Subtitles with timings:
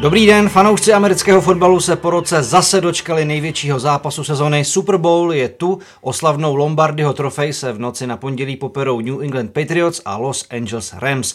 [0.00, 4.64] Dobrý den, fanoušci amerického fotbalu se po roce zase dočkali největšího zápasu sezony.
[4.64, 9.52] Super Bowl je tu, oslavnou Lombardyho trofej se v noci na pondělí poperou New England
[9.52, 11.34] Patriots a Los Angeles Rams.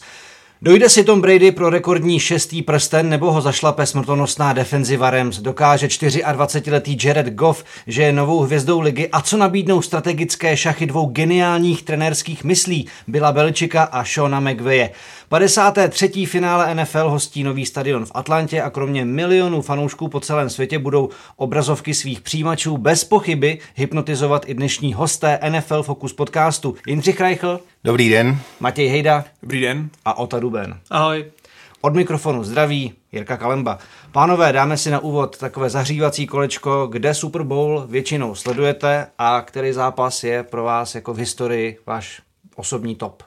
[0.61, 5.39] Dojde si Tom Brady pro rekordní šestý prsten nebo ho zašlape smrtonosná defenziva Rams?
[5.39, 11.05] Dokáže 24-letý Jared Goff, že je novou hvězdou ligy a co nabídnou strategické šachy dvou
[11.05, 14.89] geniálních trenérských myslí, Byla Belčika a Shona McVeje.
[15.29, 16.25] 53.
[16.25, 21.09] finále NFL hostí nový stadion v Atlantě a kromě milionů fanoušků po celém světě budou
[21.35, 27.59] obrazovky svých přijímačů bez pochyby hypnotizovat i dnešní hosté NFL Focus podcastu Jindřich Reichl.
[27.83, 28.39] Dobrý den.
[28.59, 29.25] Matěj Hejda.
[29.41, 29.89] Dobrý den.
[30.05, 30.79] A Ota Duben.
[30.89, 31.25] Ahoj.
[31.81, 33.77] Od mikrofonu zdraví Jirka Kalemba.
[34.11, 39.73] Pánové, dáme si na úvod takové zahřívací kolečko, kde Super Bowl většinou sledujete a který
[39.73, 42.21] zápas je pro vás jako v historii váš
[42.55, 43.23] osobní top.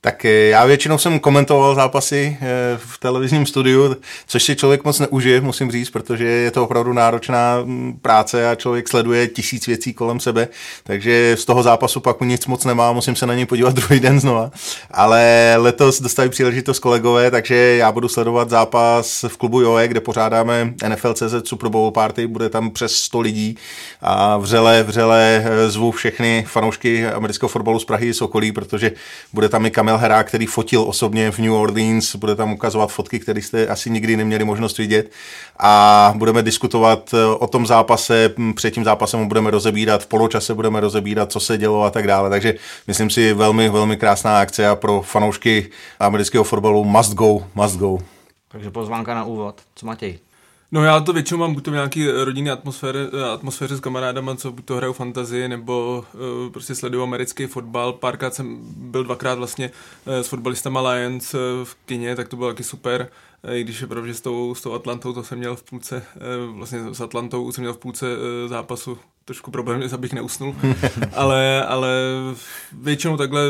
[0.00, 2.46] Tak eh, já většinou jsem komentoval zápasy eh,
[2.76, 3.96] v televizním studiu,
[4.26, 8.54] což si člověk moc neužije, musím říct, protože je to opravdu náročná mm, práce a
[8.54, 10.48] člověk sleduje tisíc věcí kolem sebe,
[10.84, 14.20] takže z toho zápasu pak nic moc nemá, musím se na něj podívat druhý den
[14.20, 14.50] znova.
[14.90, 20.74] Ale letos dostali příležitost kolegové, takže já budu sledovat zápas v klubu JOE, kde pořádáme
[20.88, 23.56] NFL.cz Super Bowl Party, bude tam přes 100 lidí
[24.00, 28.92] a vřele, vřele eh, zvu všechny fanoušky amerického fotbalu z Prahy z okolí, protože
[29.32, 32.92] bude tam i kam Kamil Herá, který fotil osobně v New Orleans, bude tam ukazovat
[32.92, 35.10] fotky, které jste asi nikdy neměli možnost vidět
[35.58, 40.80] a budeme diskutovat eh, o tom zápase, před tím zápasem budeme rozebírat, v poločase budeme
[40.80, 42.54] rozebírat, co se dělo a tak dále, takže
[42.86, 47.98] myslím si velmi, velmi krásná akce a pro fanoušky amerického fotbalu must go, must go.
[48.48, 49.60] Takže pozvánka na úvod.
[49.74, 50.18] Co Matěj?
[50.72, 54.52] No já to většinou mám buď to v nějaký rodinný atmosféře, atmosféře s kamarádama, co
[54.52, 57.92] buď to hrajou fantazii, nebo uh, prostě sleduju americký fotbal.
[57.92, 59.70] Párkrát jsem byl dvakrát vlastně
[60.06, 63.08] uh, s fotbalistama Lions uh, v kině, tak to bylo taky super.
[63.52, 66.02] I když je pravda, že s tou, s tou Atlantou to jsem měl v půlce,
[66.54, 68.06] vlastně s Atlantou jsem měl v půlce
[68.46, 70.56] zápasu trošku problém, abych neusnul,
[71.16, 71.90] ale, ale
[72.72, 73.40] většinou takhle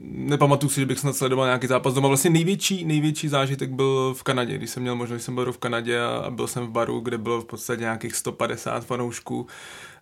[0.00, 2.08] nepamatuju si, že bych snad sledoval nějaký zápas doma.
[2.08, 5.58] Vlastně největší, největší zážitek byl v Kanadě, když jsem měl možnost, když jsem byl v
[5.58, 9.46] Kanadě a, a byl jsem v baru, kde bylo v podstatě nějakých 150 fanoušků.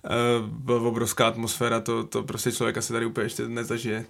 [0.05, 0.09] E,
[0.47, 4.05] byla obrovská atmosféra, to, to prostě člověk asi tady úplně ještě nezažije.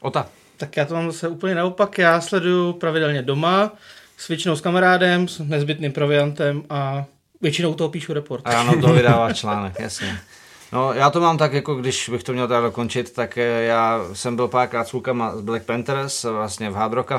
[0.00, 0.26] Ota.
[0.56, 1.98] Tak já to mám zase úplně naopak.
[1.98, 3.72] Já sleduju pravidelně doma,
[4.16, 7.04] s většinou s kamarádem, s nezbytným proviantem a
[7.40, 8.46] většinou toho píšu report.
[8.46, 10.20] A ráno to vydává článek, jasně.
[10.74, 14.00] No, já to mám tak, jako když bych to měl teda dokončit, tak eh, já
[14.12, 17.16] jsem byl párkrát s klukama z Black Panthers, vlastně v Hard Rock uh,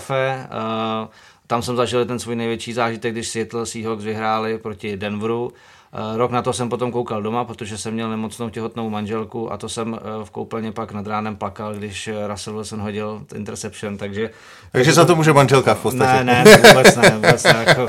[1.47, 5.51] tam jsem zažil ten svůj největší zážitek, když Seattle Seahawks vyhráli proti Denveru.
[5.53, 5.74] Eh,
[6.15, 9.69] rok na to jsem potom koukal doma, protože jsem měl nemocnou těhotnou manželku a to
[9.69, 14.29] jsem eh, v koupelně pak nad ránem plakal, když eh, Russell Wilson hodil interception, takže...
[14.71, 16.23] Takže za to může manželka v podstatě.
[16.23, 17.87] Ne, ne, vůbec ne, vůbec ne jako,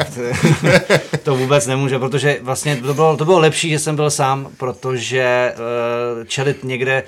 [1.23, 5.55] to vůbec nemůže, protože vlastně to bylo, to bylo lepší, že jsem byl sám, protože
[6.19, 7.03] uh, čelit někde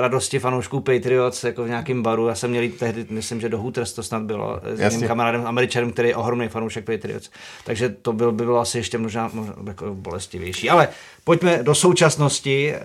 [0.00, 3.58] radosti fanoušků Patriots jako v nějakém baru, já jsem měl jít tehdy, myslím, že do
[3.58, 7.30] Hooters to snad bylo, s mým kamarádem Američanem, který je ohromný fanoušek Patriots,
[7.64, 10.70] takže to byl, by bylo asi ještě možná, možná jako bolestivější.
[10.70, 10.88] Ale
[11.24, 12.74] pojďme do současnosti.
[12.74, 12.80] Eh,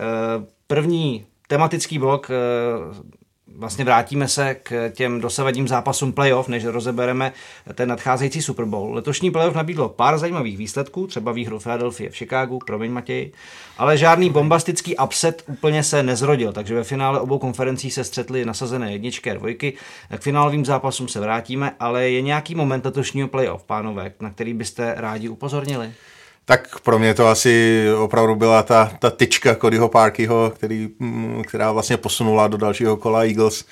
[0.66, 3.16] první tematický blok eh,
[3.56, 7.32] vlastně vrátíme se k těm dosavadním zápasům playoff, než rozebereme
[7.74, 8.94] ten nadcházející Super Bowl.
[8.94, 13.32] Letošní playoff nabídlo pár zajímavých výsledků, třeba výhru Philadelphia v Chicagu, promiň Matěj,
[13.78, 18.92] ale žádný bombastický upset úplně se nezrodil, takže ve finále obou konferencí se střetly nasazené
[18.92, 19.72] jedničky a dvojky.
[20.18, 24.94] K finálovým zápasům se vrátíme, ale je nějaký moment letošního playoff, pánové, na který byste
[24.96, 25.92] rádi upozornili?
[26.48, 31.72] Tak pro mě to asi opravdu byla ta, ta tyčka Codyho Parkyho, který, mm, která
[31.72, 33.64] vlastně posunula do dalšího kola Eagles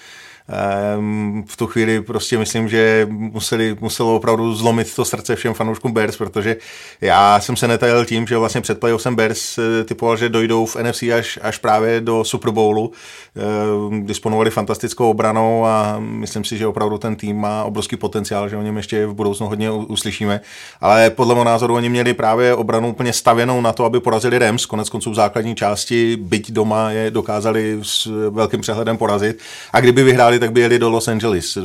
[1.46, 6.16] v tu chvíli prostě myslím, že museli, muselo opravdu zlomit to srdce všem fanouškům Bears,
[6.16, 6.56] protože
[7.00, 10.76] já jsem se netajil tím, že vlastně před jsem Bears eh, typoval, že dojdou v
[10.76, 12.92] NFC až, až právě do Super Bowlu.
[13.36, 18.56] Ehm, disponovali fantastickou obranou a myslím si, že opravdu ten tým má obrovský potenciál, že
[18.56, 20.40] o něm ještě v budoucnu hodně uslyšíme.
[20.80, 24.66] Ale podle mého názoru oni měli právě obranu úplně stavěnou na to, aby porazili Rams,
[24.66, 29.38] konec konců v základní části, byť doma je dokázali s velkým přehledem porazit.
[29.72, 31.58] A kdyby vyhráli vyhráli, tak by jeli do Los Angeles,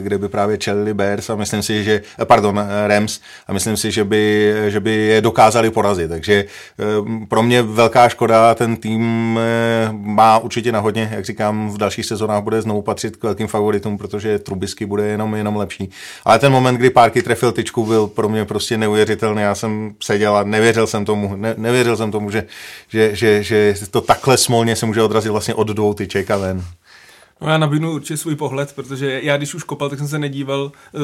[0.00, 4.04] kde by právě čelili Bears a myslím si, že, pardon, Rams a myslím si, že
[4.04, 6.08] by, že by je dokázali porazit.
[6.08, 11.70] Takže eh, pro mě velká škoda, ten tým eh, má určitě na hodně, jak říkám,
[11.70, 15.90] v dalších sezónách bude znovu patřit k velkým favoritům, protože Trubisky bude jenom, jenom lepší.
[16.24, 19.42] Ale ten moment, kdy Parky trefil tyčku, byl pro mě prostě neuvěřitelný.
[19.42, 22.46] Já jsem seděl a nevěřil jsem tomu, ne, nevěřil jsem tomu, že,
[22.88, 26.64] že, že, že to takhle smolně se může odrazit vlastně od dvou tyček a ven.
[27.40, 30.72] No já nabídnu určitě svůj pohled, protože já když už kopal, tak jsem se nedíval
[30.94, 30.98] eh,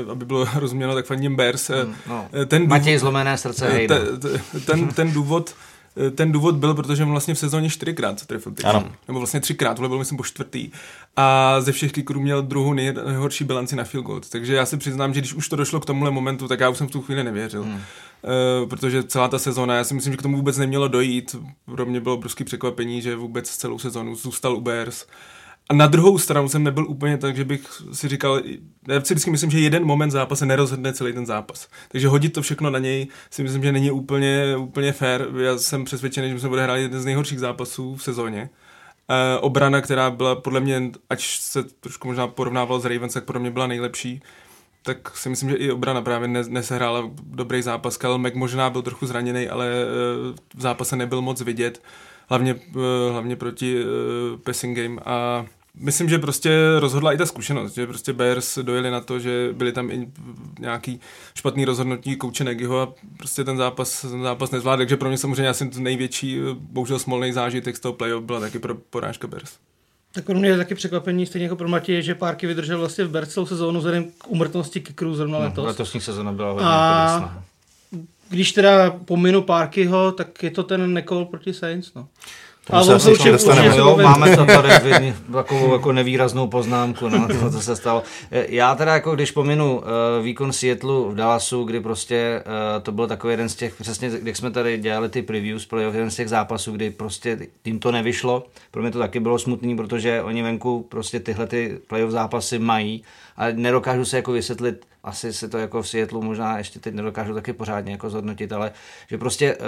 [0.00, 1.70] eh, aby bylo rozuměno, tak fandím Bears.
[1.70, 2.28] Hmm, no.
[2.46, 3.96] Ten důvod, Matěj zlomené srdce, hej, no.
[3.96, 5.54] ten, ten, ten důvod,
[6.14, 8.92] ten důvod byl, protože on vlastně v sezóně čtyřikrát trefil touchdown.
[9.08, 10.70] Nebo vlastně třikrát, tohle byl myslím po čtvrtý.
[11.16, 14.20] A ze všech kickerů měl druhou nejhorší bilanci na field goal.
[14.28, 16.78] Takže já si přiznám, že když už to došlo k tomuhle momentu, tak já už
[16.78, 17.62] jsem v tu chvíli nevěřil.
[17.62, 17.80] Hmm.
[18.24, 21.36] Uh, protože celá ta sezóna, já si myslím, že k tomu vůbec nemělo dojít.
[21.64, 25.06] Pro mě bylo obrovské překvapení, že vůbec celou sezónu zůstal u Bears.
[25.68, 28.40] A na druhou stranu jsem nebyl úplně tak, že bych si říkal,
[28.88, 31.68] já si vždycky myslím, že jeden moment zápase nerozhodne celý ten zápas.
[31.88, 35.26] Takže hodit to všechno na něj si myslím, že není úplně, úplně fair.
[35.38, 38.50] Já jsem přesvědčený, že jsme bude hrát jeden z nejhorších zápasů v sezóně.
[39.08, 43.40] E, obrana, která byla podle mě, ať se trošku možná porovnával s Ravens, tak podle
[43.40, 44.22] mě byla nejlepší
[44.86, 47.96] tak si myslím, že i obrana právě nesehrála dobrý zápas.
[47.96, 49.74] Kyle možná byl trochu zraněný, ale e,
[50.54, 51.80] v zápase nebyl moc vidět
[52.28, 53.90] hlavně, eh, hlavně proti uh,
[54.38, 55.46] passing game a
[55.80, 59.72] Myslím, že prostě rozhodla i ta zkušenost, že prostě Bears dojeli na to, že byli
[59.72, 60.08] tam i
[60.58, 61.00] nějaký
[61.34, 65.48] špatný rozhodnutí kouče Nagyho a prostě ten zápas, ten zápas nezvládl, takže pro mě samozřejmě
[65.48, 69.58] asi největší, eh, bohužel smolný zážitek z toho playoff byla taky pro porážka Bears.
[70.14, 73.10] Tak pro mě je taky překvapení, stejně jako pro Matěje, že Párky vydržel vlastně v
[73.10, 75.66] Bears celou sezónu vzhledem k umrtnosti kickerů zrovna no, letos.
[75.66, 77.44] Letosní sezóna byla hodně a
[78.28, 82.08] když teda pominu Parkyho, tak je to ten nekol proti Saints, no.
[82.70, 83.76] Ale se asi ještě dostaneme.
[83.76, 88.02] Jo, máme to tady takovou jako nevýraznou poznámku, no, to, to se stalo.
[88.30, 89.84] Já teda jako když pominu uh,
[90.24, 94.36] výkon Seattleu v Dallasu, kdy prostě uh, to byl takový jeden z těch, přesně když
[94.38, 98.46] jsme tady dělali ty previews playoff, jeden z těch zápasů, kdy prostě tím to nevyšlo.
[98.70, 103.04] Pro mě to taky bylo smutný, protože oni venku prostě tyhle ty playoff zápasy mají
[103.36, 107.34] a nedokážu se jako vysvětlit, asi se to jako v Seattleu možná ještě teď nedokážu
[107.34, 108.72] taky pořádně jako zhodnotit, ale
[109.10, 109.64] že prostě uh,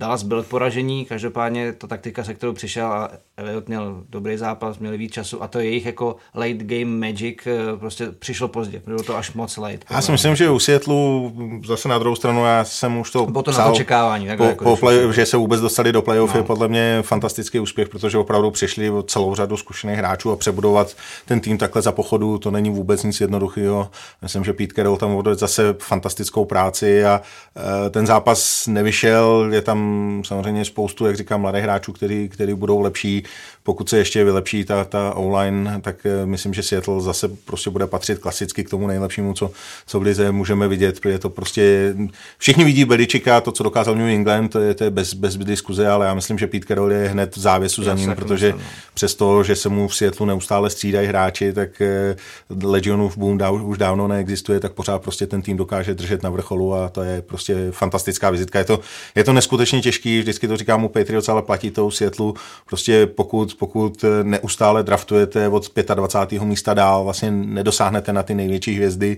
[0.00, 4.78] Dallas byl k poražení, každopádně ta taktika, se kterou přišel a Elliot měl dobrý zápas,
[4.78, 9.02] měli víc času a to jejich jako late game magic uh, prostě přišlo pozdě, bylo
[9.02, 9.78] to až moc late.
[9.90, 11.32] Já si myslím, že u Seattleu
[11.66, 14.28] zase na druhou stranu, já jsem už to Bylo to psal, na očekávání.
[14.36, 16.40] Po, jako, po play, že se vůbec dostali do playoff no.
[16.40, 20.96] je podle mě fantastický úspěch, protože opravdu přišli celou řadu zkušených hráčů a přebudovat
[21.26, 23.90] ten tým takhle za pochodu, to není vůbec nic jednoduchého.
[24.22, 27.20] Myslím, že Pete Carroll tam odvedl zase fantastickou práci a
[27.86, 32.80] e, ten zápas nevyšel, je tam samozřejmě spoustu, jak říkám, mladých hráčů, který, který budou
[32.80, 33.24] lepší.
[33.62, 37.86] Pokud se ještě vylepší ta, ta online, tak e, myslím, že Seattle zase prostě bude
[37.86, 39.50] patřit klasicky k tomu nejlepšímu, co,
[39.86, 41.94] co v lize můžeme vidět, protože to prostě
[42.38, 45.88] všichni vidí Beličika, to, co dokázal New England, to je, to je bez, bez diskuze,
[45.88, 48.90] ale já myslím, že Pete Carroll je hned v závěsu za ním, protože myslím, no.
[48.94, 52.16] přesto, že se mu v Seattle neustále střídají hráči, tak e,
[52.80, 56.88] Legionův boom už dávno neexistuje, tak pořád prostě ten tým dokáže držet na vrcholu a
[56.88, 58.58] to je prostě fantastická vizitka.
[58.58, 58.80] Je to,
[59.14, 62.34] je to neskutečně těžký, vždycky to říkám u Patriots, ale platí to u Seattleu.
[62.66, 66.42] Prostě pokud, pokud neustále draftujete od 25.
[66.42, 69.16] místa dál, vlastně nedosáhnete na ty největší hvězdy,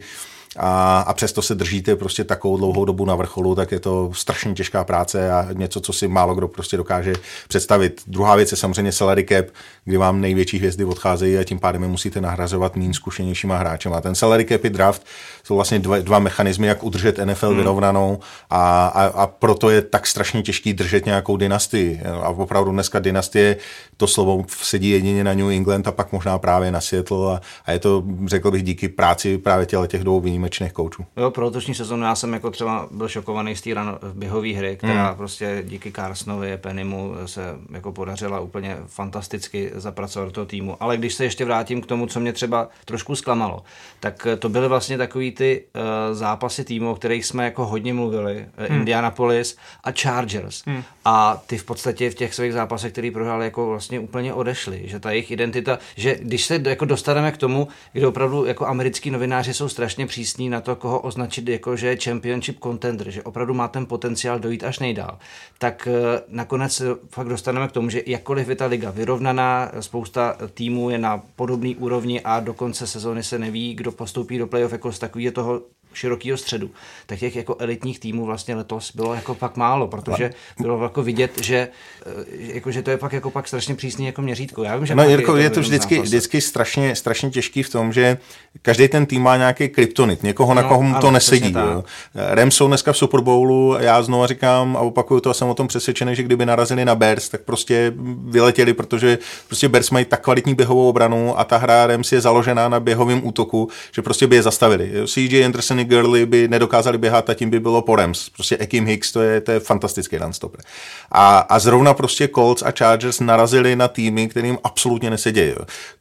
[0.57, 4.55] a, a přesto se držíte prostě takovou dlouhou dobu na vrcholu, tak je to strašně
[4.55, 7.13] těžká práce a něco, co si málo kdo prostě dokáže
[7.49, 8.03] představit.
[8.07, 9.47] Druhá věc je samozřejmě salary cap,
[9.85, 14.01] kdy vám největší hvězdy odcházejí a tím pádem je musíte nahrazovat méně zkušenějšíma hráčema.
[14.01, 15.07] Ten salary cap i draft
[15.45, 17.57] jsou vlastně dva, dva mechanismy, jak udržet NFL hmm.
[17.57, 18.19] vyrovnanou
[18.51, 22.01] a, a, a, proto je tak strašně těžký držet nějakou dynastii.
[22.23, 23.57] A opravdu dneska dynastie,
[23.97, 27.73] to slovo sedí jedině na New England a pak možná právě na Seattle a, a
[27.73, 31.05] je to, řekl bych, díky práci právě těch dvou výjimečných koučů.
[31.17, 33.71] Jo, pro letošní sezónu já jsem jako třeba byl šokovaný z té
[34.15, 35.17] běhové hry, která hmm.
[35.17, 40.77] prostě díky Carsonovi, Pennymu se jako podařila úplně fantasticky zapracovat do toho týmu.
[40.81, 43.63] Ale když se ještě vrátím k tomu, co mě třeba trošku zklamalo,
[44.01, 45.83] tak to byly vlastně takový ty uh,
[46.15, 48.79] zápasy týmu, o kterých jsme jako hodně mluvili, uh, hmm.
[48.79, 50.63] Indianapolis a Chargers.
[50.67, 50.83] Hmm.
[51.05, 54.83] A ty v podstatě v těch svých zápasech, který prohráli, jako vlastně úplně odešli.
[54.85, 59.11] Že ta jejich identita, že když se jako dostaneme k tomu, kde opravdu jako americký
[59.11, 63.55] novináři jsou strašně přísní na to, koho označit jako, že je championship contender, že opravdu
[63.55, 65.19] má ten potenciál dojít až nejdál,
[65.59, 65.95] tak uh,
[66.29, 71.23] nakonec fakt dostaneme k tomu, že jakkoliv je ta liga vyrovnaná, spousta týmů je na
[71.37, 75.22] podobné úrovni a do konce sezóny se neví, kdo postoupí do playoff jako z takového
[75.31, 76.71] toho širokého středu,
[77.07, 80.31] tak těch jako elitních týmů vlastně letos bylo jako pak málo, protože
[80.61, 81.69] bylo jako vidět, že,
[82.07, 82.11] eh,
[82.55, 84.63] jako, že to je pak jako pak strašně přísný jako měřítko.
[84.63, 87.71] Já vím, že no, Jirko, je to, je to vždycky, vždycky strašně, strašně těžký v
[87.71, 88.19] tom, že
[88.63, 91.53] každý ten tým má nějaký kryptonit, někoho, na no, koho mu to nesedí.
[91.53, 91.85] Jo.
[92.15, 95.55] Rams jsou dneska v Super Bowlu, já znovu říkám a opakuju to a jsem o
[95.55, 97.93] tom přesvědčený, že kdyby narazili na Bears, tak prostě
[98.25, 102.69] vyletěli, protože prostě Bears mají tak kvalitní běhovou obranu a ta hra Rams je založená
[102.69, 104.93] na běhovém útoku, že prostě by je zastavili.
[105.07, 108.29] CJ Anderson Anthony Gurley by nedokázali běhat a tím by bylo po Rams.
[108.29, 110.61] Prostě Ekim Hicks, to je, to je fantastický runstopper.
[111.13, 115.55] A, a zrovna prostě Colts a Chargers narazili na týmy, kterým absolutně nesedějí.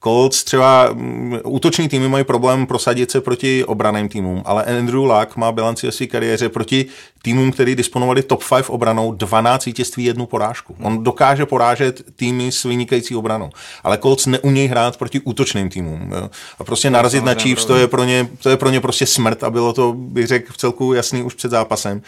[0.04, 5.36] Colts třeba m, útoční týmy mají problém prosadit se proti obraným týmům, ale Andrew Luck
[5.36, 6.86] má bilanci ve své kariéře proti
[7.22, 10.76] týmům, který disponovali top 5 obranou, 12 vítězství, jednu porážku.
[10.82, 13.50] On dokáže porážet týmy s vynikající obranou,
[13.84, 16.12] ale Colts neumějí hrát proti útočným týmům.
[16.16, 16.30] Jo.
[16.60, 19.44] A prostě narazit na Chiefs, to je, pro ně, to je pro ně prostě smrt
[19.44, 22.02] a bylo to, bych řekl, v celku jasný už před zápasem.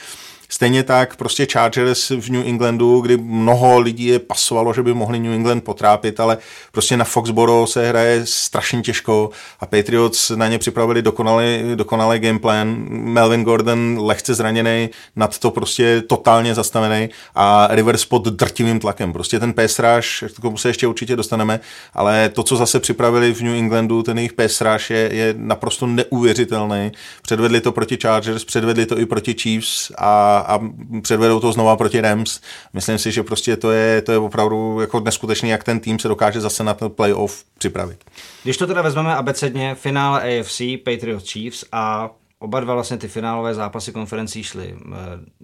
[0.50, 5.20] Stejně tak prostě Chargers v New Englandu, kdy mnoho lidí je pasovalo, že by mohli
[5.20, 6.38] New England potrápit, ale
[6.72, 11.46] prostě na Foxboro se hraje strašně těžko a Patriots na ně připravili dokonalý,
[11.76, 12.86] dokonalý gameplan.
[12.90, 19.14] Melvin Gordon lehce zraněný, nad to prostě totálně zastavený a Rivers pod drtivým tlakem.
[19.14, 21.60] Prostě ten pesráž, k tomu se ještě určitě dostaneme,
[21.94, 26.92] ale to, co zase připravili v New Englandu, ten jejich pesráž je, je naprosto neuvěřitelný.
[27.22, 30.60] Předvedli to proti Chargers, předvedli to i proti Chiefs a a
[31.02, 32.42] předvedou to znova proti Rams.
[32.74, 36.08] Myslím si, že prostě to je, to je opravdu jako neskutečný, jak ten tým se
[36.08, 38.04] dokáže zase na ten playoff připravit.
[38.44, 42.10] Když to teda vezmeme abecedně, finále AFC, Patriots Chiefs a
[42.40, 44.96] oba dva vlastně ty finálové zápasy konferencí šly eh,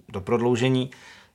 [0.08, 0.90] do prodloužení.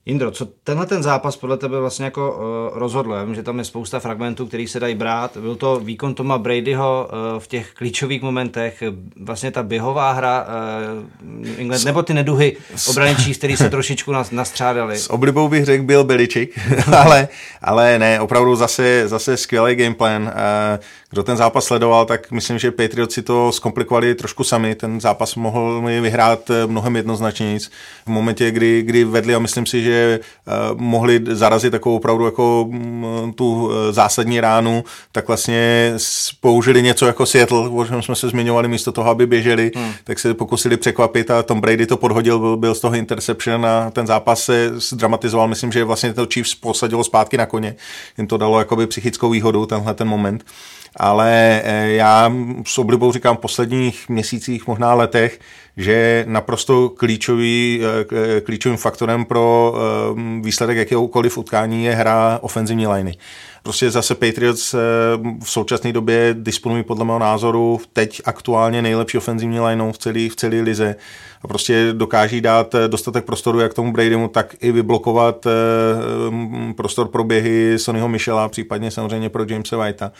[0.08, 3.14] Indro, co tenhle ten zápas podle tebe vlastně jako uh, rozhodl?
[3.14, 5.38] Já vím, že tam je spousta fragmentů, který se dají brát.
[5.38, 8.84] Byl to výkon Toma Bradyho uh, v těch klíčových momentech,
[9.22, 10.46] vlastně ta běhová hra
[11.22, 12.58] uh, England, nebo ty neduhy
[12.90, 14.98] obraničí, který se trošičku nas, nastřádali.
[14.98, 16.60] S oblibou bych řekl byl Beličik,
[16.98, 17.28] ale,
[17.62, 20.24] ale ne, opravdu zase, zase skvělý gameplan.
[20.24, 20.30] Uh,
[21.10, 24.76] kdo ten zápas sledoval, tak myslím, že Patriots si to zkomplikovali trošku sami.
[24.76, 27.60] Ten zápas mohl vyhrát mnohem jednoznačněji
[28.06, 32.26] v momentě, kdy, kdy vedli a myslím si, že že uh, mohli zarazit takovou opravdu
[32.26, 35.94] jako um, tu uh, zásadní ránu, tak vlastně
[36.40, 39.94] použili něco jako Seattle, o čem jsme se zmiňovali, místo toho, aby běželi, hmm.
[40.04, 43.92] tak se pokusili překvapit a Tom Brady to podhodil, byl, byl z toho interception a
[43.92, 45.48] ten zápas se zdramatizoval.
[45.48, 47.76] Myslím, že vlastně to Chiefs posadilo zpátky na koně.
[48.18, 50.46] Jim to dalo jakoby psychickou výhodu, tenhle ten moment
[50.98, 52.32] ale já
[52.68, 55.40] s oblibou říkám v posledních měsících, možná letech,
[55.78, 57.82] že naprosto klíčový,
[58.38, 63.14] eh, klíčovým faktorem pro eh, výsledek jakéhokoliv utkání je hra ofenzivní liney.
[63.66, 64.78] Prostě zase Patriots eh,
[65.44, 70.36] v současné době disponují podle mého názoru teď aktuálně nejlepší ofenzivní lineou v celé v
[70.36, 70.96] celé lize
[71.42, 75.48] a prostě dokáží dát dostatek prostoru jak tomu Bradymu, tak i vyblokovat
[76.76, 80.12] prostor pro běhy Sonnyho Michela, případně samozřejmě pro Jamesa Whitea.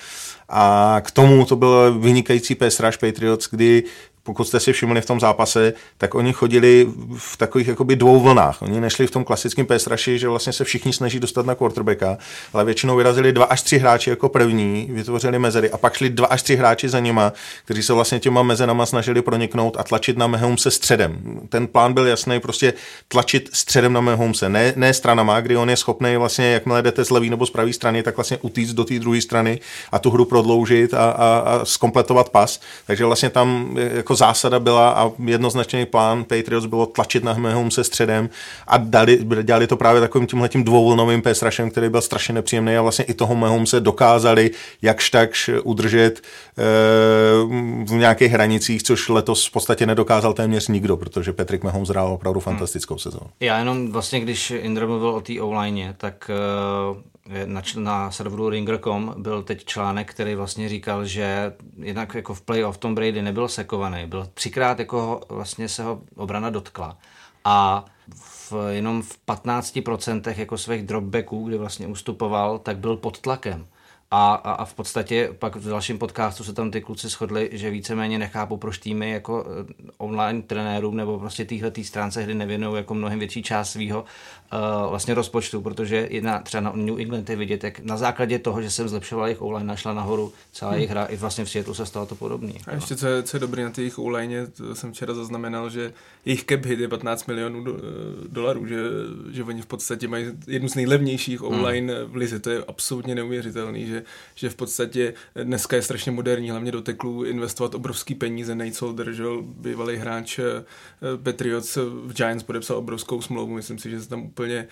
[0.50, 3.84] A k tomu to byl vynikající pass rush Patriots, kdy
[4.26, 8.62] pokud jste si všimli v tom zápase, tak oni chodili v takových jakoby dvou vlnách.
[8.62, 12.18] Oni nešli v tom klasickém pesraši, že vlastně se všichni snaží dostat na quarterbacka,
[12.54, 16.28] ale většinou vyrazili dva až tři hráči jako první, vytvořili mezery a pak šli dva
[16.28, 17.34] až tři hráči za nima,
[17.66, 21.40] kteří se vlastně těma mezerama snažili proniknout a tlačit na Mahomese středem.
[21.50, 22.74] Ten plán byl jasný, prostě
[23.08, 27.10] tlačit středem na Mahomese, ne, ne stranama, kdy on je schopný vlastně, jakmile jdete z
[27.10, 29.60] levé nebo z pravé strany, tak vlastně utíct do té druhé strany
[29.92, 32.62] a tu hru prodloužit a, a, a zkompletovat pas.
[32.88, 37.34] Takže vlastně tam jako zásada byla a jednoznačný plán Patriots bylo tlačit na
[37.72, 38.30] se středem
[38.68, 42.82] a dali, dělali to právě takovým tímhletím dvouvlnovým pass rushem, který byl strašně nepříjemný a
[42.82, 46.22] vlastně i toho se dokázali jakž takž udržet e,
[47.86, 52.40] v nějakých hranicích, což letos v podstatě nedokázal téměř nikdo, protože Patrick Mahomes hrál opravdu
[52.40, 53.28] fantastickou sezónu.
[53.40, 57.15] Já jenom vlastně, když Indra mluvil o té online, tak e
[57.46, 62.78] na, na serveru Ringer.com byl teď článek, který vlastně říkal, že jednak jako v playoff
[62.78, 66.98] Tom Brady nebyl sekovaný, byl třikrát jako vlastně se ho obrana dotkla
[67.46, 73.68] a v, jenom v 15% jako svých dropbacků, kdy vlastně ustupoval, tak byl pod tlakem.
[74.12, 77.70] A, a, a v podstatě pak v dalším podcastu se tam ty kluci shodli, že
[77.70, 82.94] víceméně nechápu, proč týmy jako eh, online trenérům nebo prostě téhle stránce hry nevěnují jako
[82.94, 84.06] mnohem větší část svého
[84.90, 88.72] vlastně rozpočtu, protože jedna třeba na New England je vidět, jak na základě toho, že
[88.72, 92.06] jsem zlepšoval jejich online, našla nahoru celá jejich hra, i vlastně v světlu se stalo
[92.06, 92.56] to podobný.
[92.68, 95.94] A ještě co je, co je dobrý na těch online, to jsem včera zaznamenal, že
[96.26, 98.78] jejich cap hit je 15 milionů do, eh, dolarů, že,
[99.32, 101.50] že oni v podstatě mají jednu z nejlevnějších hmm.
[101.50, 102.12] online hmm.
[102.12, 104.04] v lize, to je absolutně neuvěřitelný, že,
[104.36, 109.12] že v podstatě dneska je strašně moderní, hlavně do teklů investovat obrovský peníze, Nate Solder,
[109.12, 110.64] že bývalý hráč eh,
[111.24, 114.68] Patriots v Giants podepsal obrovskou smlouvu, myslím si, že se tam úplně,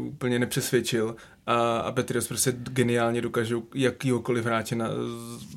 [0.00, 1.16] úplně nepřesvědčil
[1.48, 4.88] a, a Patriots prostě geniálně dokážou jakýhokoliv hráče na,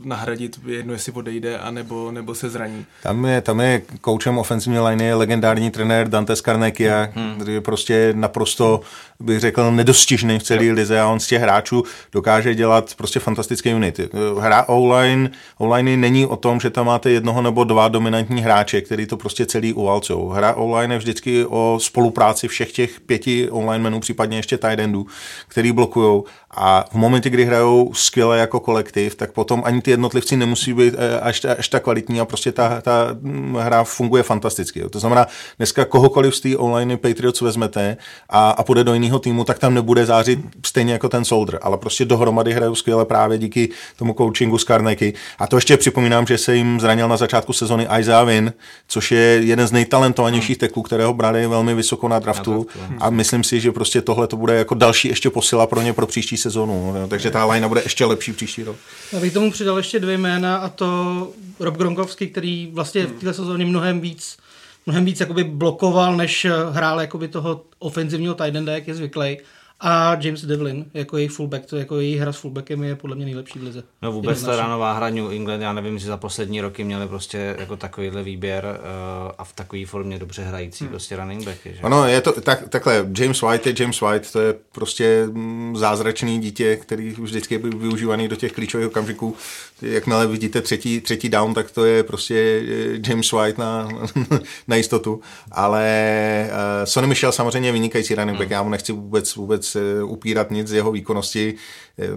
[0.03, 2.85] nahradit, jedno jestli odejde, anebo, nebo se zraní.
[3.03, 7.35] Tam je, tam je koučem ofenzivní liney legendární trenér Dante Scarnecchia, hmm.
[7.35, 8.81] který je prostě naprosto,
[9.19, 13.75] bych řekl, nedostižný v celé lize a on z těch hráčů dokáže dělat prostě fantastické
[13.75, 14.09] unity.
[14.39, 19.05] Hra online, online není o tom, že tam máte jednoho nebo dva dominantní hráče, který
[19.05, 20.29] to prostě celý uvalcou.
[20.29, 25.07] Hra online je vždycky o spolupráci všech těch pěti online menů, případně ještě tight endů,
[25.47, 30.37] který bloqueou a v momentě, kdy hrajou skvěle jako kolektiv, tak potom ani ty jednotlivci
[30.37, 34.79] nemusí být eh, až, až tak kvalitní a prostě ta, ta mm, hra funguje fantasticky.
[34.79, 34.89] Jo.
[34.89, 35.27] To znamená,
[35.57, 37.97] dneska kohokoliv z té online Patriots vezmete
[38.29, 41.77] a, a půjde do jiného týmu, tak tam nebude zářit stejně jako ten Soldier, ale
[41.77, 45.13] prostě dohromady hrajou skvěle právě díky tomu coachingu z Karneky.
[45.39, 48.53] A to ještě připomínám, že se jim zranil na začátku sezony Isaiah Win,
[48.87, 52.51] což je jeden z nejtalentovanějších teklů, kterého brali velmi vysoko na draftu.
[52.51, 52.95] Na draftu.
[52.99, 56.07] A myslím si, že prostě tohle to bude jako další ještě posila pro ně pro
[56.07, 56.93] příští sezonu.
[56.93, 58.75] No, takže ta line bude ještě lepší příští rok.
[59.11, 63.33] Já bych tomu přidal ještě dvě jména a to Rob Gronkowski, který vlastně v této
[63.33, 64.37] sezóně mnohem víc
[64.85, 69.37] mnohem víc jakoby blokoval, než hrál jakoby toho ofenzivního tight enda, jak je zvyklý
[69.83, 73.25] a James Devlin jako její fullback, to jako její hra s fullbackem je podle mě
[73.25, 73.83] nejlepší v lize.
[74.01, 77.55] No vůbec ta ránová hra New England, já nevím, že za poslední roky měli prostě
[77.59, 80.89] jako takovýhle výběr uh, a v takové formě dobře hrající hmm.
[80.89, 81.73] prostě running backy.
[81.73, 81.79] Že?
[81.81, 86.39] Ano, je to tak, takhle, James White je James White, to je prostě mm, zázračný
[86.39, 89.35] dítě, který vždycky je využívaný do těch klíčových okamžiků.
[89.81, 93.89] Jakmile vidíte třetí, třetí down, tak to je prostě eh, James White na,
[94.67, 95.21] na jistotu.
[95.51, 98.53] Ale uh, Sonny Michel samozřejmě vynikající running back, hmm.
[98.53, 99.70] já mu nechci vůbec, vůbec
[100.03, 101.53] upírat nic z jeho výkonnosti.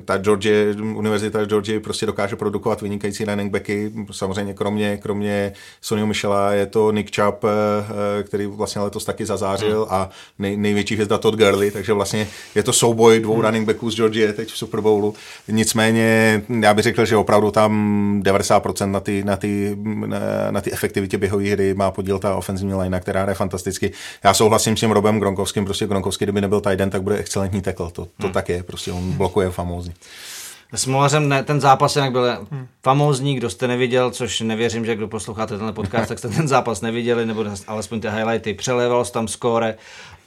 [0.04, 3.92] Ta Georgie, univerzita Georgie prostě dokáže produkovat vynikající running backy.
[4.10, 9.84] Samozřejmě kromě, kromě Sonny Michela je to Nick Chubb, eh, který vlastně letos taky zazářil
[9.84, 9.94] hmm.
[9.94, 13.44] a nej, největší hvězda Todd Gurley, takže vlastně je to souboj dvou hmm.
[13.44, 15.14] running backů z Georgie teď v Super Bowlu.
[15.48, 17.72] Nicméně já bych řekl, že opravdu tam
[18.24, 19.76] 90% na ty, na ty,
[20.06, 20.18] na,
[20.50, 23.92] na ty efektivitě běhové hry má podíl ta ofenzivní line, která hraje fantasticky.
[24.24, 27.60] Já souhlasím s tím Robem Gronkovským, prostě Gronkovský, kdyby nebyl tight end, tak bude excelentní
[27.62, 28.32] tackle, to, to hmm.
[28.32, 29.94] tak je, prostě on blokuje famózně.
[30.72, 32.66] S Molařem ne, ten zápas jinak byl hmm.
[32.82, 36.80] famózní, kdo jste neviděl, což nevěřím, že kdo posloucháte tenhle podcast, tak jste ten zápas
[36.80, 39.76] neviděli, nebo alespoň ty highlighty, přeléval tam skóre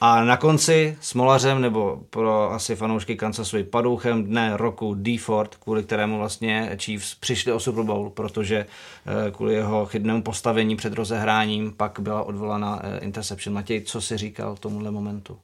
[0.00, 5.18] a na konci s Molařem, nebo pro asi fanoušky Kansasu i padouchem dne roku D.
[5.18, 10.76] Ford, kvůli kterému vlastně Chiefs přišli o Super Bowl, protože eh, kvůli jeho chybnému postavení
[10.76, 13.54] před rozehráním pak byla odvolaná eh, interception.
[13.54, 15.38] Matěj, co si říkal tomuhle momentu?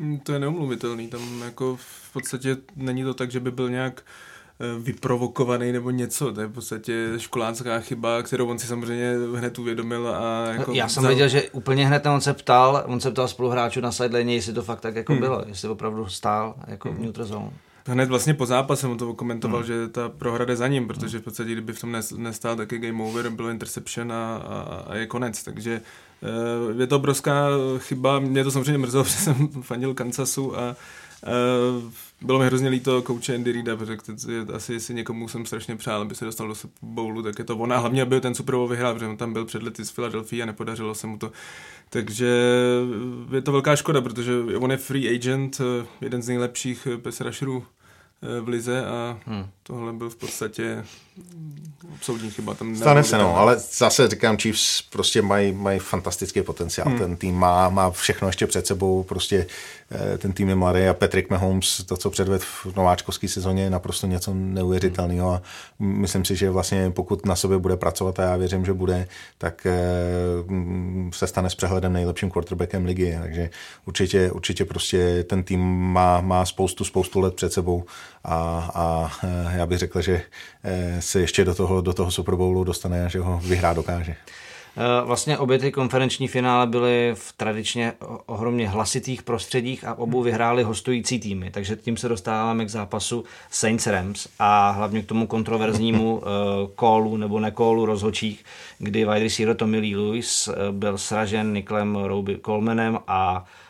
[0.00, 4.02] Mm, to je neumluvitelný, tam jako v podstatě není to tak, že by byl nějak
[4.60, 9.58] eh, vyprovokovaný nebo něco, to je v podstatě školácká chyba, kterou on si samozřejmě hned
[9.58, 11.08] uvědomil a jako Já jsem za...
[11.08, 14.62] věděl, že úplně hned on se ptal, on se ptal spoluhráčů na sideline, jestli to
[14.62, 15.20] fakt tak jako hmm.
[15.20, 16.98] bylo, jestli opravdu stál jako hmm.
[16.98, 17.50] v neutral zone.
[17.86, 19.66] Hned vlastně po zápase mu to komentoval, hmm.
[19.66, 22.78] že ta prohra jde za ním, protože v podstatě kdyby v tom nestál, tak je
[22.78, 25.80] game over, bylo interception a, a, a je konec, takže
[26.78, 30.76] je to obrovská chyba, mě to samozřejmě mrzelo, protože jsem fandil Kansasu a
[31.26, 31.90] Uh,
[32.22, 34.02] bylo mi hrozně líto kouče Andy Reida, protože
[34.54, 37.78] asi jestli někomu jsem strašně přál, aby se dostal do Bowlu, tak je to ona.
[37.78, 40.46] Hlavně, aby ten Super Bowl vyhrál, protože on tam byl před lety z Philadelphia a
[40.46, 41.32] nepodařilo se mu to.
[41.90, 42.40] Takže
[43.32, 47.64] je to velká škoda, protože on je free agent, eh, jeden z nejlepších pass rusherů
[48.40, 49.46] v lize a hmm.
[49.62, 50.84] tohle byl v podstatě
[52.00, 52.54] soudní chyba.
[52.54, 56.88] Tam Stane se, no, ale zase říkám, Chiefs prostě mají, mají fantastický potenciál.
[56.88, 56.98] Hmm.
[56.98, 59.46] Ten tým má, má všechno ještě před sebou, prostě
[59.90, 63.70] eh, ten tým je mladý a Patrick Mahomes, to, co předved v nováčkovské sezóně, je
[63.70, 65.42] naprosto něco neuvěřitelného a
[65.78, 69.66] myslím si, že vlastně pokud na sobě bude pracovat a já věřím, že bude, tak
[69.66, 69.78] eh,
[71.12, 73.50] se stane s přehledem nejlepším quarterbackem ligy, takže
[73.86, 75.60] určitě, určitě prostě ten tým
[75.92, 77.84] má, má spoustu, spoustu let před sebou
[78.24, 80.22] a, a eh, já bych řekl, že
[81.00, 84.16] se ještě do toho, do toho Super Bowlu dostane a že ho vyhrát dokáže.
[84.76, 87.92] Eh, vlastně obě ty konferenční finále byly v tradičně
[88.26, 93.86] ohromně hlasitých prostředích a obou vyhráli hostující týmy, takže tím se dostáváme k zápasu Saints
[93.86, 96.22] Rams a hlavně k tomu kontroverznímu
[96.74, 98.44] kólu nebo nekólu rozhočích,
[98.78, 103.69] kdy wide receiver Tommy Lee Lewis eh, byl sražen Niklem Roby Colemanem a Eh,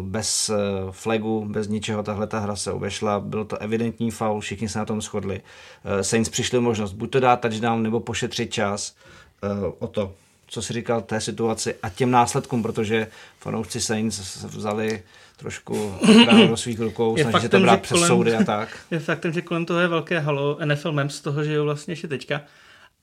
[0.00, 0.56] bez eh,
[0.90, 4.84] flagu, bez ničeho tahle ta hra se obešla, byl to evidentní faul, všichni se na
[4.84, 5.40] tom shodli.
[5.84, 8.94] Eh, Saints přišli možnost buď to dát touchdown, nebo pošetřit čas
[9.78, 10.12] o to,
[10.46, 13.06] co si říkal té situaci a těm následkům, protože
[13.38, 15.02] fanoušci Saints vzali
[15.36, 15.94] trošku
[16.48, 18.68] do svých rukou, je snaží se to brát přes kolem, soudy a tak.
[18.90, 21.92] Je faktem, že kolem toho je velké halo NFL memes z toho, že jo vlastně
[21.92, 22.40] ještě teďka.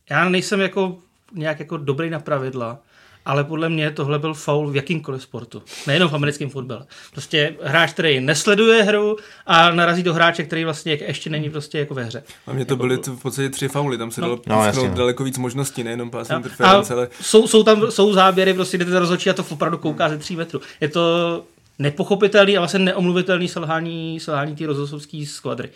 [0.10, 0.98] Já nejsem jako
[1.34, 2.80] nějak jako dobrý na pravidla,
[3.28, 6.86] ale podle mě tohle byl faul v jakýmkoliv sportu, nejenom v americkém fotbale.
[7.12, 11.94] Prostě hráč, který nesleduje hru a narazí do hráče, který vlastně ještě není prostě jako
[11.94, 12.24] ve hře.
[12.48, 14.28] A mě to jako, byly v podstatě tři fauly, tam se No.
[14.28, 14.96] dalo No, jasně, no, no.
[14.96, 18.86] daleko víc možností, nejenom pass a, interference, ale jsou, jsou, tam jsou záběry, prostě, kde
[18.86, 20.62] ten rozhodčí a to opravdu kouká ze tří metrů.
[20.82, 21.44] Je to
[21.80, 25.70] nepochopitelný a vlastně neomluvitelný selhání, selhání té rozhodcovské skvadry.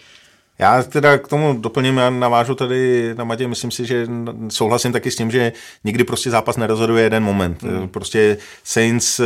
[0.59, 4.07] Já teda k tomu doplním, já navážu tady na Matě, myslím si, že
[4.49, 5.51] souhlasím taky s tím, že
[5.83, 7.63] nikdy prostě zápas nerozhoduje jeden moment.
[7.63, 7.87] Hmm.
[7.87, 9.23] Prostě Saints eh,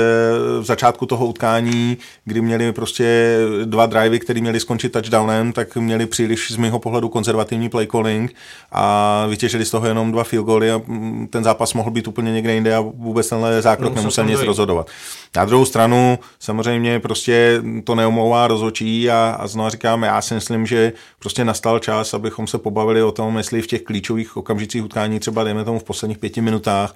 [0.60, 6.06] v začátku toho utkání, kdy měli prostě dva drivey, které měly skončit touchdownem, tak měli
[6.06, 8.36] příliš z mého pohledu konzervativní play calling
[8.72, 12.32] a vytěžili z toho jenom dva field goaly a mm, ten zápas mohl být úplně
[12.32, 14.48] někde jinde a vůbec tenhle zákrok Nemusel nic dojít.
[14.48, 14.88] rozhodovat.
[15.36, 20.66] Na druhou stranu samozřejmě prostě to neomlouvá rozhodčí a, a znovu říkám, já si myslím,
[20.66, 25.20] že prostě nastal čas, abychom se pobavili o tom, jestli v těch klíčových okamžicích utkání,
[25.20, 26.96] třeba dejme tomu v posledních pěti minutách,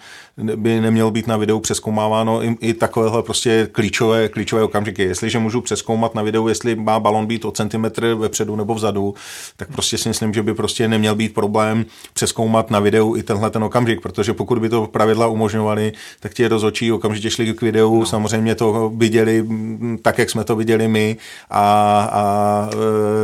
[0.56, 5.04] by nemělo být na videu přeskoumáváno i, i takovéhle prostě klíčové, klíčové okamžiky.
[5.04, 9.13] Jestliže můžu přeskoumat na videu, jestli má balon být o centimetr vepředu nebo vzadu,
[9.58, 13.49] tak prostě si myslím, že by prostě neměl být problém přeskoumat na videu i tenhle
[13.49, 17.99] ten okamžik, protože pokud by to pravidla umožňovaly, tak ti rozhodčí okamžitě šli k videu,
[17.99, 18.06] no.
[18.06, 21.17] samozřejmě to viděli mm, tak, jak jsme to viděli my
[21.49, 21.61] a,
[22.11, 22.69] a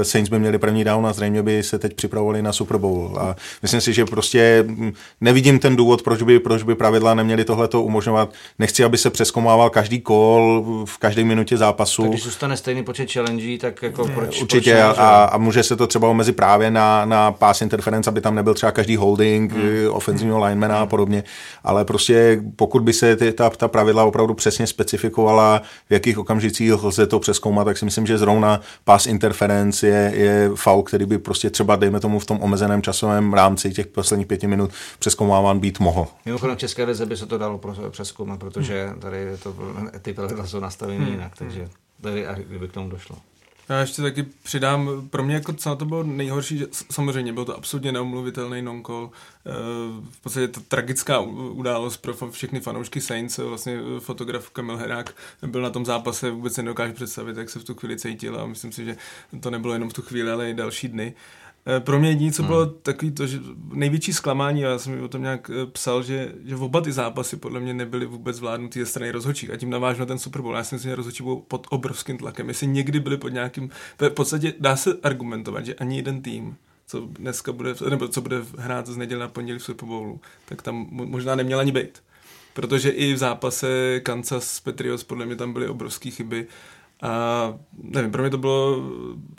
[0.01, 3.17] e, Saints by měli první down a zřejmě by se teď připravovali na Super Bowl.
[3.19, 7.45] A myslím si, že prostě mm, nevidím ten důvod, proč by, proč by pravidla neměly
[7.45, 8.33] tohleto umožňovat.
[8.59, 12.01] Nechci, aby se přeskomával každý kol v každé minutě zápasu.
[12.01, 15.75] Tak když zůstane stejný počet challenge, tak jako proč, Určitě proč a, a může se
[15.75, 19.63] to třeba omezit právě na, na pass interference, aby tam nebyl třeba každý holding hmm.
[19.89, 21.23] ofenzivního linemana a podobně,
[21.63, 26.83] ale prostě pokud by se ty, ta, ta pravidla opravdu přesně specifikovala, v jakých okamžicích
[26.83, 31.17] lze to přeskoumat, tak si myslím, že zrovna pass interference je, je faul, který by
[31.17, 35.79] prostě třeba, dejme tomu, v tom omezeném časovém rámci těch posledních pěti minut přeskoumáván být
[35.79, 36.07] mohl.
[36.25, 39.55] Mimochodem v České lize by se to dalo přeskoumat, protože tady je to,
[40.01, 41.67] ty pravidla jsou nastaveny jinak, takže
[42.01, 43.15] tady, a kdyby k tomu došlo.
[43.69, 47.57] Já ještě taky přidám, pro mě jako co to bylo nejhorší, že samozřejmě byl to
[47.57, 49.09] absolutně neomluvitelný non-call.
[49.45, 49.51] Eh,
[50.11, 55.15] V podstatě ta tragická událost pro všechny fanoušky Saints, vlastně eh, fotograf Kamil Herák
[55.47, 58.71] byl na tom zápase, vůbec nedokáže představit, jak se v tu chvíli cítil a myslím
[58.71, 58.97] si, že
[59.39, 61.13] to nebylo jenom v tu chvíli, ale i další dny.
[61.15, 61.44] Eh,
[61.79, 63.39] Pro mě jediné, co bylo takový to, že
[63.73, 67.37] největší zklamání, a já jsem o tom nějak eh, psal, že, že oba ty zápasy
[67.37, 70.55] podle mě nebyly vůbec zvládnutý ze strany rozhodčích a tím navážu na ten Super Bowl.
[70.55, 72.47] Já si myslím, že rozhodčí budou pod obrovským tlakem.
[72.47, 76.55] Jestli někdy byli pod nějakým, v podstatě dá se argumentovat, že ani jeden tým,
[76.87, 80.61] co dneska bude, nebo co bude hrát z neděle na pondělí v Super Bowlu, tak
[80.61, 82.03] tam mo- možná neměl ani být.
[82.53, 86.47] Protože i v zápase Kansas Patriots podle mě tam byly obrovské chyby
[87.01, 87.53] a
[87.83, 88.77] nevím, pro mě to bylo,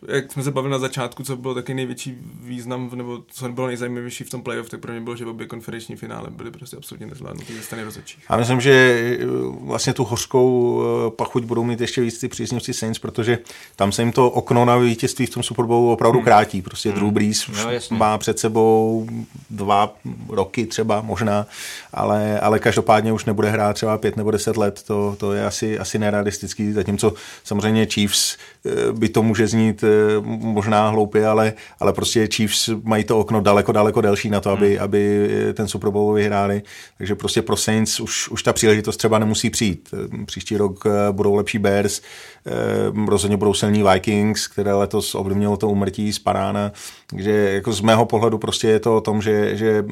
[0.08, 4.24] jak jsme se bavili na začátku, co bylo taky největší význam, nebo co bylo nejzajímavější
[4.24, 7.52] v tom playoff, tak pro mě bylo, že obě konferenční finále byly prostě absolutně nezvládnuté
[7.54, 8.24] ze strany rozhodčích.
[8.28, 8.70] A myslím, že
[9.20, 9.26] eh,
[9.60, 13.38] vlastně tu hořkou eh, pachuť budou mít ještě víc ty příznivci Saints, protože
[13.76, 16.62] tam se jim to okno na vítězství v tom Super Bowlu opravdu krátí.
[16.62, 17.96] Prostě Drew Brees No, jasně.
[17.96, 19.06] má před sebou
[19.50, 19.94] dva
[20.28, 21.46] roky třeba možná,
[21.92, 25.78] ale, ale každopádně už nebude hrát třeba pět nebo deset let, to, to je asi,
[25.78, 27.12] asi nerealistický, zatímco
[27.46, 33.04] samozřejmě Chiefs eh, by to může znít eh, možná hloupě, ale, ale prostě Chiefs mají
[33.04, 34.84] to okno daleko, daleko delší na to, aby, Hmm.
[34.84, 36.62] aby eh, ten Super Bowl vyhráli,
[36.98, 39.94] takže prostě pro Saints už, už ta příležitost třeba nemusí přijít.
[40.26, 42.00] Příští rok budou lepší Bears,
[43.08, 46.72] rozhodně budou silní Vikings, které letos ovlivnilo to umrtí z Parána,
[47.10, 49.84] takže jako z mého pohledu prostě je to o tom, že, že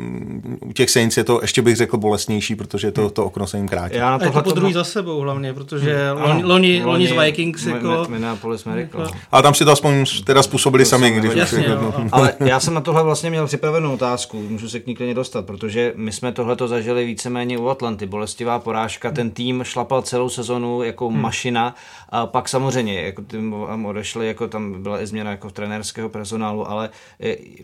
[0.60, 3.68] u těch Saints je to ještě bych řekl bolestnější, protože to, to okno se jim
[3.68, 3.96] krátí.
[3.96, 7.06] Já na A to tohle po druhý za sebou hlavně, protože Ano, loni, loni, loni
[7.06, 7.86] z Vikings jako...
[7.86, 9.02] Mi- Minneapolis Miracle.
[9.02, 12.32] jako- Ale tam si to aspoň teda způsobili sami, když Jasně, jako- jo, a- Ale
[12.40, 15.92] já jsem na tohle vlastně měl připravenou otázku, můžu se k ní klidně dostat, protože
[15.96, 18.06] my jsme tohleto zažili víceméně u Atlanty.
[18.06, 21.20] Bolestivá porážka, ten tým šlapal celou sezonu jako hmm.
[21.20, 21.74] mašina
[22.08, 26.90] a pak samozřejmě, jako tím odešli, jako tam byla i změna jako trenérského personálu, ale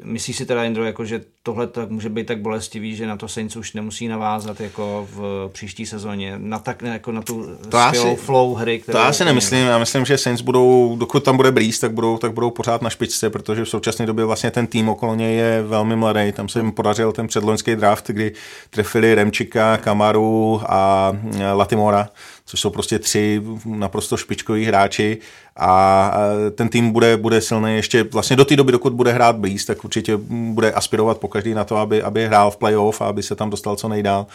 [0.05, 3.29] myslíš si teda, Indro, jako, že tohle tak může být tak bolestivý, že na to
[3.29, 8.17] Saints už nemusí navázat jako v příští sezóně, na tak jako na tu To skvělou
[8.17, 11.37] si- flow hry, To já si oni- nemyslím, já myslím, že Saints budou, dokud tam
[11.37, 14.67] bude Breeze, tak budou, tak budou pořád na špičce, protože v současné době vlastně ten
[14.67, 16.33] tým okolo něj je velmi mladý.
[16.33, 18.33] Tam se jim podařil ten předloňský draft, kdy
[18.71, 22.09] trefili Remčika, Kamaru a eh, Latimora,
[22.51, 25.19] což jsou prostě tři naprosto špičkoví hráči
[25.57, 26.13] a
[26.55, 29.85] ten tým bude, bude silný ještě vlastně do té doby, dokud bude hrát Breeze, tak
[29.85, 33.35] určitě bude aspirovat po každý na to, aby, aby hrál v playoff a aby se
[33.35, 34.27] tam dostal co nejdál.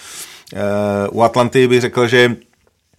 [0.54, 2.36] Eh, U Atlanty bych řekl, že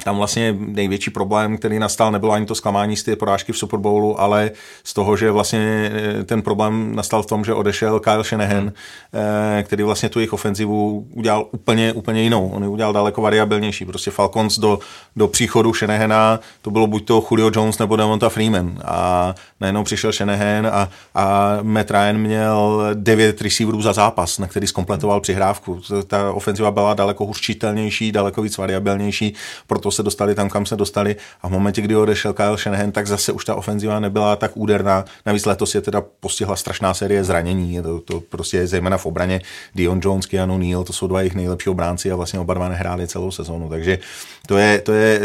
[0.05, 3.81] tam vlastně největší problém, který nastal, nebylo ani to zklamání z té porážky v Super
[3.81, 4.51] Bowlu, ale
[4.85, 8.73] z toho, že vlastně eh, ten problém nastal v tom, že odešel Kyle Shanahan, hmm.
[9.63, 12.49] který vlastně tu jejich ofenzivu udělal úplně, úplně jinou.
[12.49, 13.85] On ji udělal daleko variabilnější.
[13.85, 14.79] Prostě Falcons do,
[15.17, 18.79] do příchodu Shanahana, to bylo buď to Julio Jones nebo Devonta Freeman.
[18.85, 24.67] A najednou přišel Shanahan a, a Matt Ryan měl devět receiverů za zápas, na který
[24.67, 25.81] zkompletoval přihrávku.
[26.07, 29.35] Ta ofenziva byla daleko hůřčitelnější, daleko víc variabilnější,
[29.67, 31.17] proto se dostali tam, kam se dostali.
[31.43, 35.05] A v momentě, kdy odešel Kyle Shanahan, tak zase už ta ofenziva nebyla tak úderná.
[35.27, 39.41] Navíc letos je teda postihla strašná série zranění, to, to prostě je zejména v obraně.
[39.75, 43.09] Dion Jones, Keanu Neal, to jsou dva jejich nejlepší obránci a vlastně oba dva nehráli
[43.09, 43.99] celou sezónu, takže
[44.47, 45.21] to je, to je,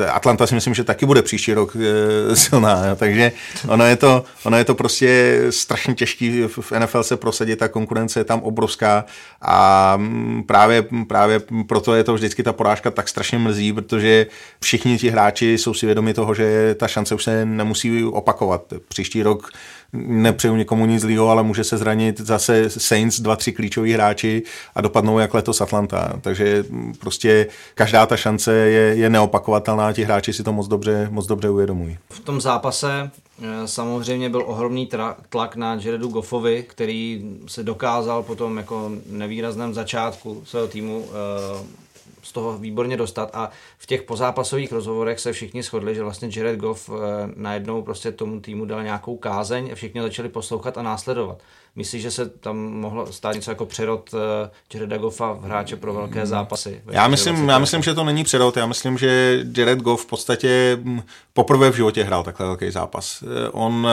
[0.00, 3.32] eh, Atlanta si myslím, že taky bude příští rok eh, silná, takže
[3.68, 8.20] ono je to, ono je to prostě strašně těžký v NFL se prosadit, ta konkurence
[8.20, 9.04] je tam obrovská
[9.42, 14.26] a mm, právě, právě proto je to vždycky ta porážka tak strašně mrzí, protože
[14.60, 18.62] všichni ti hráči jsou si vědomi toho, že ta šance už se nemusí opakovat.
[18.88, 19.50] Příští rok
[19.92, 24.42] nepřeju někomu nic zlýho, ale může se zranit zase Saints, dva, tři klíčoví hráči
[24.74, 26.12] a dopadnou jak letos Atlanta.
[26.20, 26.64] Takže
[27.00, 31.50] prostě každá ta šance je, je neopakovatelná, ti hráči si to moc dobře, moc dobře
[31.50, 31.98] uvědomují.
[32.10, 33.10] V tom zápase
[33.42, 34.88] eh, samozřejmě byl ohromný
[35.28, 41.80] tlak na Jaredu Goffovi, který se dokázal potom jako nevýrazném začátku svého týmu eh,
[42.22, 46.60] z toho výborně dostat a v těch pozápasových rozhovorech se všichni shodli, že vlastně Jared
[46.60, 46.92] Goff eh,
[47.36, 51.42] najednou prostě tomu týmu dal nějakou kázeň a všichni začali poslouchat a následovat.
[51.76, 55.94] Myslíš, že se tam mohlo stát něco jako přerod eh, Jareda Goffa v hráče pro
[55.94, 56.82] velké zápasy?
[56.90, 58.56] Já myslím, já myslím, že to není přerod.
[58.56, 61.00] Já myslím, že Jared Goff v podstatě hm,
[61.32, 63.22] poprvé v životě hrál takhle velký zápas.
[63.22, 63.88] Eh, on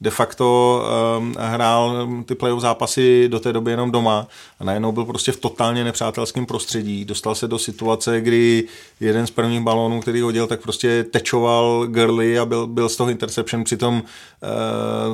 [0.00, 0.82] de facto
[1.38, 4.26] hrál ty playoff zápasy do té doby jenom doma
[4.60, 7.04] a najednou byl prostě v totálně nepřátelském prostředí.
[7.04, 8.64] Dostal se do situace, kdy
[9.00, 13.10] jeden z prvních balónů, který hodil, tak prostě tečoval Gurley a byl, byl z toho
[13.10, 13.64] interception.
[13.64, 14.02] Přitom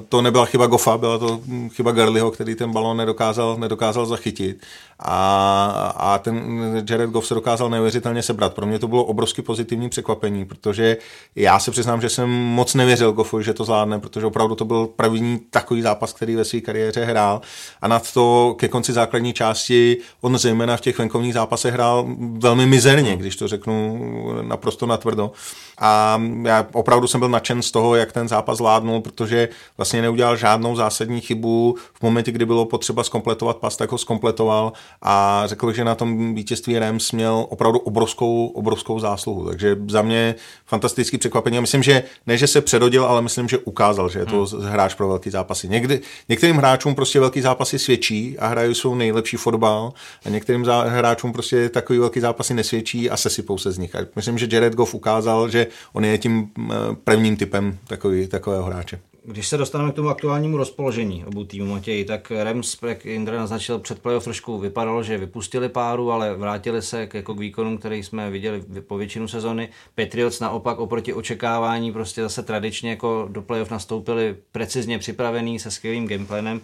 [0.08, 1.40] to nebyla chyba Goffa, byla to
[1.72, 4.62] chyba Gurleyho, který ten balón nedokázal, nedokázal zachytit.
[4.98, 8.54] A, a ten Jared Goff se dokázal neuvěřitelně sebrat.
[8.54, 10.96] Pro mě to bylo obrovsky pozitivní překvapení, protože
[11.36, 14.86] já se přiznám, že jsem moc nevěřil Goffovi, že to zvládne, protože opravdu to byl
[14.86, 17.40] první takový zápas, který ve své kariéře hrál.
[17.82, 22.06] A nad to ke konci základní části on zejména v těch venkovních zápasech hrál
[22.38, 23.98] velmi mizerně, když to řeknu
[24.42, 25.32] naprosto natvrdo.
[25.78, 30.36] A já opravdu jsem byl nadšen z toho, jak ten zápas zvládnul, protože vlastně neudělal
[30.36, 31.76] žádnou zásadní chybu.
[31.94, 34.72] V momentě, kdy bylo potřeba skompletovat pas, tak ho skompletoval
[35.02, 39.48] a řekl, že na tom vítězství Rams měl opravdu obrovskou, obrovskou zásluhu.
[39.48, 40.34] Takže za mě
[40.66, 41.60] fantastický překvapení.
[41.60, 44.62] myslím, že ne, že se předodil, ale myslím, že ukázal, že je to hmm.
[44.62, 45.68] hráč pro velký zápasy.
[45.68, 49.92] Někdy, některým hráčům prostě velký zápasy svědčí a hrají svou nejlepší fotbal
[50.26, 53.94] a některým hráčům prostě takový velký zápasy nesvědčí a sesypou se z nich.
[53.94, 58.64] A myslím, že Jared Goff ukázal, že on je tím eh, prvním typem takový, takového
[58.64, 59.00] hráče.
[59.26, 63.78] Když se dostaneme k tomu aktuálnímu rozpoložení obou týmů, Matěj, tak Rams, jak Indra naznačil
[63.78, 68.02] před playoff, trošku vypadalo, že vypustili páru, ale vrátili se k, jako k výkonům, který
[68.02, 69.68] jsme viděli po většinu sezony.
[69.94, 76.08] Patriots naopak oproti očekávání prostě zase tradičně jako do playoff nastoupili precizně připravený se skvělým
[76.08, 76.60] gameplanem.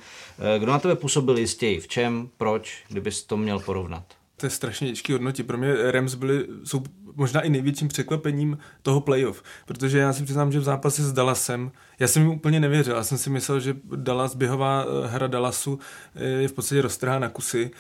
[0.57, 1.81] Eh, kdo na tebe působil jistěji?
[1.81, 2.29] V čem?
[2.37, 2.85] Proč?
[2.89, 4.20] Kdybys to měl porovnat?
[4.41, 5.47] To je strašně těžký hodnotit.
[5.47, 6.83] Pro mě Rams byli, jsou
[7.15, 11.73] možná i největším překvapením toho playoff, protože já si přiznám, že v zápase s Dallasem,
[11.99, 15.79] já jsem jim úplně nevěřil, já jsem si myslel, že Dallas, běhová eh, hra Dallasu
[16.15, 17.71] eh, je v podstatě roztrhá na kusy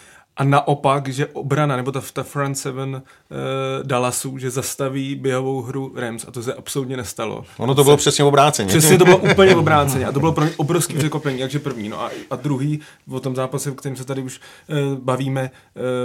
[0.40, 5.92] a naopak, že obrana, nebo ta, ta front seven uh, Dallasu, že zastaví běhovou hru
[5.96, 7.44] Rams a to se absolutně nestalo.
[7.58, 8.68] Ono to bylo přesně obráceně.
[8.68, 11.88] Přesně to bylo úplně obráceně a to bylo pro mě obrovský překvapení, takže první.
[11.88, 15.50] No a, a druhý, o tom zápase, o kterém se tady už uh, bavíme,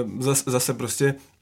[0.06, 1.35] uh, zase, zase prostě Eh,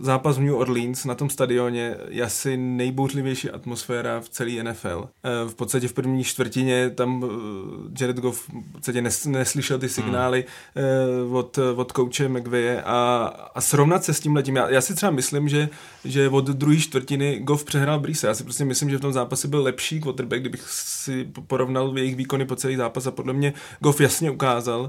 [0.00, 5.08] zápas v New Orleans na tom stadioně je asi nejbouřlivější atmosféra v celé NFL.
[5.24, 9.88] Eh, v podstatě v první čtvrtině tam eh, Jared Goff v podstatě nes, neslyšel ty
[9.88, 11.34] signály hmm.
[11.34, 14.56] od, od kouče McVeje a, a srovnat se s tím letím.
[14.56, 15.68] Já, já si třeba myslím, že,
[16.04, 18.26] že od druhé čtvrtiny Goff přehrál Brise.
[18.26, 22.16] Já si prostě myslím, že v tom zápase byl lepší quarterback, kdybych si porovnal jejich
[22.16, 24.88] výkony po celý zápas a podle mě Goff jasně ukázal,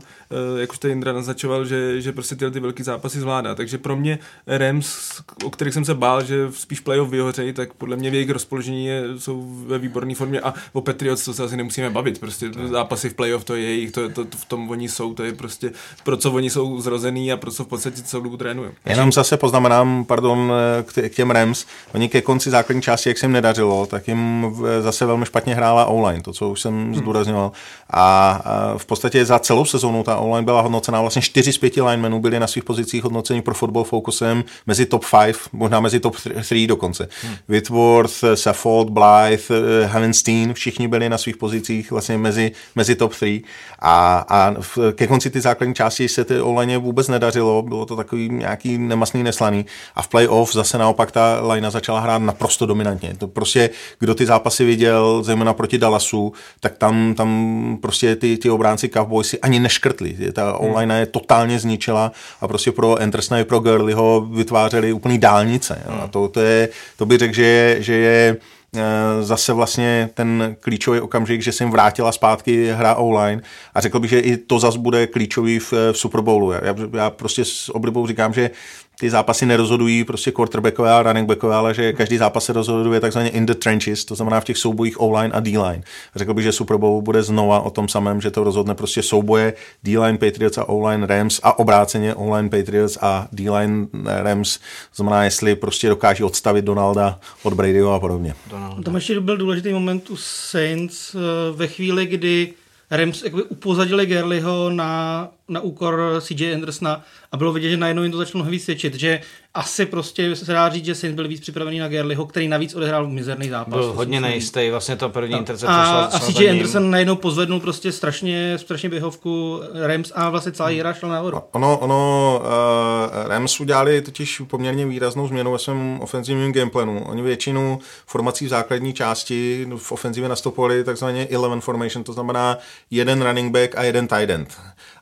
[0.58, 3.56] jak už tady Indra naznačoval, že, že prostě tyhle ty velký zápasy zvládá.
[3.56, 7.96] Takže pro mě Rams, o kterých jsem se bál, že spíš playoff vyhořejí, tak podle
[7.96, 11.58] mě v jejich rozpoložení je, jsou ve výborné formě a o Patriots to se asi
[11.58, 14.89] nemusíme bavit, prostě zápasy v playoff to je jejich, to, to, to, v tom oni
[14.89, 15.72] jsou, to je prostě
[16.04, 18.70] pro co oni jsou zrozený a pro co v podstatě celou dobu trénují.
[18.86, 23.32] Jenom zase poznamenám, pardon, k, těm Rams, oni ke konci základní části, jak se jim
[23.32, 26.96] nedařilo, tak jim zase velmi špatně hrála online, to, co už jsem hmm.
[26.96, 27.52] zdůrazňoval.
[27.94, 28.42] A,
[28.78, 32.39] v podstatě za celou sezónu ta online byla hodnocená, vlastně čtyři z pěti linemenů byli
[32.39, 36.67] na svých pozicích hodnocení pro Football Focus způsobem mezi top 5, možná mezi top 3
[36.67, 37.10] dokonce.
[37.23, 37.36] Hmm.
[37.47, 43.41] Whitworth, Saffold, Blythe, Havenstein, všichni byli na svých pozicích vlastně mezi, mezi top 3
[43.79, 44.55] a, a
[44.95, 49.23] ke konci ty základní části se ty online vůbec nedařilo, bylo to takový nějaký nemasný,
[49.23, 53.15] neslaný a v playoff zase naopak ta linea začala hrát naprosto dominantně.
[53.17, 58.49] To prostě, kdo ty zápasy viděl, zejména proti Dallasu, tak tam, tam prostě ty, ty
[58.49, 60.17] obránci Cowboysy ani neškrtli.
[60.34, 65.82] Ta online je totálně zničila a prostě pro Andersona i pro Gurleyho vytvářeli úplný dálnice.
[65.86, 66.00] Jo.
[66.02, 68.38] A to, to, je, to bych řekl, že je, že je
[68.76, 73.41] Eh, zase vlastně ten klíčový okamžik, že se jim vrátila zpátky hra online
[73.74, 76.52] a řekl bych, že i to zase bude klíčový v, v Super Bowlu.
[76.52, 78.50] Já, já prostě s oblibou říkám, že
[78.99, 83.29] ty zápasy nerozhodují prostě quarterbackové a running backové, ale že každý zápas se rozhoduje takzvaně
[83.29, 85.83] in the trenches, to znamená v těch soubojích O-line a D-line.
[86.15, 89.53] Řekl bych, že Super Bowl bude znova o tom samém, že to rozhodne prostě souboje
[89.83, 94.57] D-line Patriots a O-line Rams a obráceně O-line Patriots a D-line Rams.
[94.57, 98.35] To znamená, jestli prostě dokáží odstavit Donalda od Bradyho a podobně.
[98.49, 98.83] Donalda.
[98.83, 101.19] Tam ještě byl důležitý moment u Saints eh,
[101.51, 102.53] ve chvíli, kdy
[102.91, 108.17] Rams upozadili Gerliho na, na úkor CJ Andersona a bylo vidět, že najednou jim to
[108.17, 109.21] začalo víc svědčit, že
[109.53, 113.07] asi prostě se dá říct, že Saints byl víc připravený na Gerliho, který navíc odehrál
[113.07, 113.73] mizerný zápas.
[113.73, 115.38] Byl hodně nejistý, vlastně to první no.
[115.38, 120.69] intercepce a, a CJ Anderson najednou pozvednul prostě strašně, strašně běhovku Rams a vlastně celá
[120.69, 121.41] hra šla nahoru.
[121.51, 127.03] Ono, ono uh, Rams udělali totiž poměrně výraznou změnu ve svém ofenzivním gameplanu.
[127.07, 132.57] Oni většinu formací v základní části v ofenzivě nastupovali takzvaně 11 formation, to znamená
[132.91, 134.57] jeden running back a jeden tight end.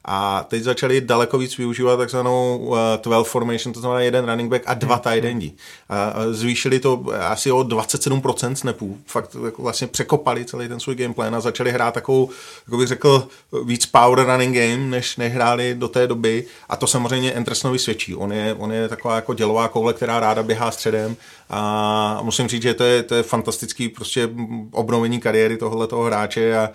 [0.08, 4.64] A teď začali daleko víc využívat takzvanou uh, 12 formation, to znamená jeden running back
[4.66, 5.04] a dva hmm.
[5.04, 5.52] tight endi.
[5.90, 8.98] A zvýšili to asi o 27% snapů.
[9.06, 12.30] Fakt jako vlastně překopali celý ten svůj gameplan a začali hrát takovou,
[12.66, 13.28] jako bych řekl,
[13.64, 16.46] víc power running game, než, než hráli do té doby.
[16.70, 18.16] A to samozřejmě Andersonovi svědčí.
[18.16, 21.16] On je, on je taková jako dělová koule, která ráda běhá středem
[21.50, 24.30] a musím říct, že to je, to je fantastický prostě
[24.72, 26.70] obnovení kariéry tohoto hráče a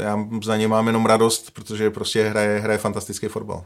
[0.00, 3.64] já za ně mám jenom radost, protože prostě hraje, hraje fantastický fotbal.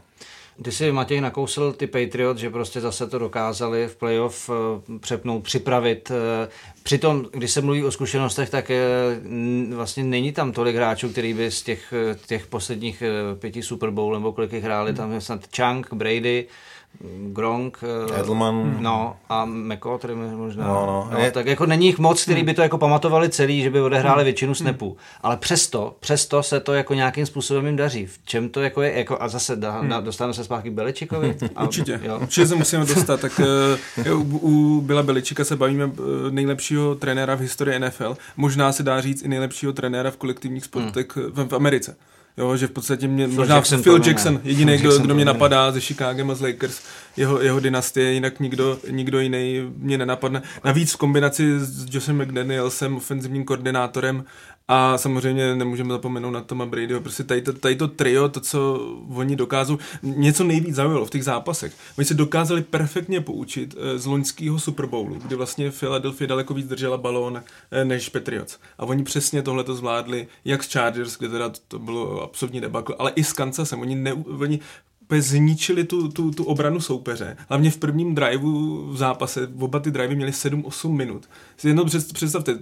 [0.63, 5.43] Ty si, Matěj, nakousil ty Patriots, že prostě zase to dokázali v playoff eh, přepnout,
[5.43, 6.11] připravit.
[6.11, 6.49] Eh,
[6.83, 8.81] přitom, když se mluví o zkušenostech, tak eh,
[9.75, 11.93] vlastně není tam tolik hráčů, který by z těch,
[12.27, 13.03] těch posledních
[13.39, 16.47] pěti Super Bowl nebo kolik hráli, tam je snad Chunk, Brady,
[17.27, 18.77] Gronk, eh, Edelman.
[18.79, 20.67] no a McCotter možná.
[20.67, 21.09] No, no.
[21.11, 24.17] No, tak jako není jich moc, který by to jako pamatovali celý, že by odehráli
[24.17, 24.23] hmm.
[24.23, 24.89] většinu snapů.
[24.89, 24.97] Hmm.
[25.21, 28.05] Ale přesto, přesto se to jako nějakým způsobem jim daří.
[28.05, 30.03] V čem to jako je, jako, a zase da, hmm.
[30.03, 31.37] dostaneme se zpátky k Beličikovi?
[31.55, 32.19] A, Určitě, jo.
[32.21, 33.19] určitě se musíme dostat.
[33.19, 33.41] Tak
[34.07, 35.93] uh, u, u Bila Beličika se bavíme uh,
[36.29, 38.17] nejlepšího trenéra v historii NFL.
[38.37, 41.31] Možná se dá říct i nejlepšího trenéra v kolektivních sportech hmm.
[41.31, 41.95] v, v Americe.
[42.37, 45.71] Jo, že v podstatě mě, Phil možná Jackson, Phil Jackson, jediný, kdo, kdo mě napadá
[45.71, 46.81] ze Chicago a z Lakers,
[47.17, 50.41] jeho, jeho dynastie, jinak nikdo, nikdo jiný mě nenapadne.
[50.63, 54.25] Navíc v kombinaci s Josem McDanielsem, ofenzivním koordinátorem
[54.67, 57.01] a samozřejmě nemůžeme zapomenout na Toma Bradyho.
[57.01, 58.79] Prostě tady to, tady to trio, to, co
[59.15, 61.73] oni dokázou, něco nejvíc zaujalo v těch zápasech.
[61.97, 66.67] Oni se dokázali perfektně poučit eh, z loňského Super Bowlu, kdy vlastně Philadelphia daleko víc
[66.67, 68.59] držela balón eh, než Patriots.
[68.77, 72.95] A oni přesně tohle to zvládli, jak s Chargers, kde teda to bylo absolutní debakl,
[72.99, 73.81] ale i s Kansasem.
[73.81, 74.59] Oni, ne, oni
[75.17, 77.37] zničili tu, tu, tu obranu soupeře.
[77.49, 81.29] Hlavně v prvním driveu v zápase, oba ty drivey měly 7-8 minut.
[81.57, 82.57] Si jenom představte,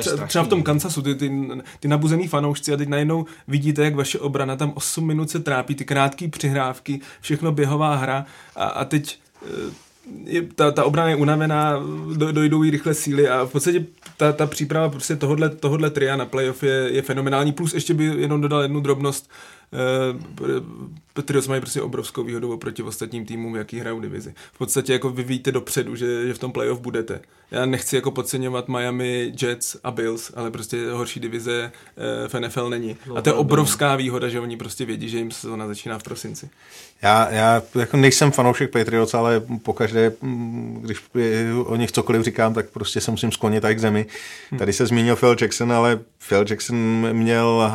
[0.00, 1.32] třeba, třeba v tom Kansasu, ty, ty,
[1.80, 5.74] ty nabuzený fanoušci a teď najednou vidíte, jak vaše obrana tam 8 minut se trápí,
[5.74, 9.88] ty krátké přihrávky, všechno běhová hra a, a teď eh,
[10.24, 11.82] je, ta, ta obrana je unavená,
[12.16, 13.86] do, dojdou jí rychle síly a v podstatě
[14.16, 17.52] ta, ta příprava prostě tohodle, tohodle tria na playoff je, je fenomenální.
[17.52, 19.57] Plus ještě by jenom dodal jednu drobnost, Uh,
[21.12, 24.34] Patriots mají prostě obrovskou výhodu oproti ostatním týmům, jaký hrajou divizi.
[24.52, 27.20] V podstatě jako vy víte dopředu, že, že v tom playoff budete.
[27.50, 31.72] Já nechci jako podceňovat Miami, Jets a Bills, ale prostě horší divize
[32.22, 32.96] uh, v NFL není.
[33.16, 36.48] A to je obrovská výhoda, že oni prostě vědí, že jim sezóna začíná v prosinci.
[37.02, 41.00] Já, já jako nejsem fanoušek Patriots, ale pokaždé, mm, když
[41.64, 44.06] o nich cokoliv říkám, tak prostě se musím sklonit tak k zemi.
[44.52, 44.58] Hm.
[44.58, 47.72] Tady se zmínil Phil Jackson, ale Phil Jackson měl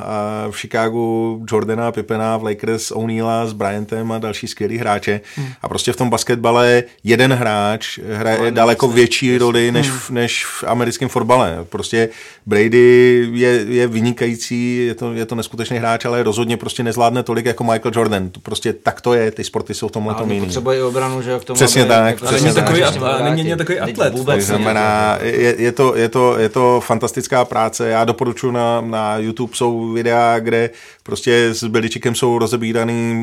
[0.51, 5.21] v Chicagu Jordana, Pippena, v Lakers O'Neilla s Bryantem a další skvělý hráče.
[5.35, 5.47] Hmm.
[5.61, 9.99] A prostě v tom basketbale jeden hráč hraje Ale daleko větší roli než, hmm.
[10.09, 11.57] než v americkém fotbale.
[11.63, 12.09] Prostě
[12.45, 17.45] Brady je, je vynikající, je to, je to neskutečný hráč, ale rozhodně prostě nezvládne tolik
[17.45, 18.29] jako Michael Jordan.
[18.43, 20.45] Prostě tak to je, ty sporty jsou v tomhle tom jiný.
[20.45, 22.05] Potřebuje i obranu, že k tomu Přesně tak.
[22.05, 22.63] Jako přesně tak.
[22.63, 24.13] Takový atlet, není takový atlet.
[24.13, 27.89] Vůbec znamená, je, je, to, je, to, je to fantastická práce.
[27.89, 30.69] Já doporučuji na, na YouTube jsou videa, kde
[31.03, 33.15] prostě z Beličikem jsou rozebíraný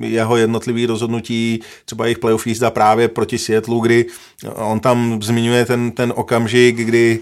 [0.00, 4.06] jeho jednotlivý rozhodnutí, třeba jejich playoff jízda právě proti Seattleu, kdy
[4.54, 7.18] on tam zmiňuje ten, ten okamžik, kdy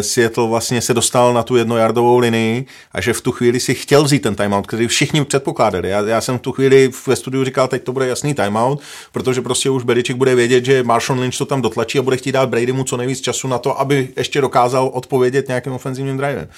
[0.00, 4.04] Seattle vlastně se dostal na tu jednojardovou linii a že v tu chvíli si chtěl
[4.04, 5.88] vzít ten timeout, který všichni předpokládali.
[5.88, 8.80] Já, já jsem v tu chvíli ve studiu říkal, teď to bude jasný timeout,
[9.12, 12.32] protože prostě už Beličik bude vědět, že Marshall Lynch to tam dotlačí a bude chtít
[12.32, 16.48] dát Bradymu co nejvíc času na to, aby ještě dokázal odpovědět nějakým ofenzivním drivem.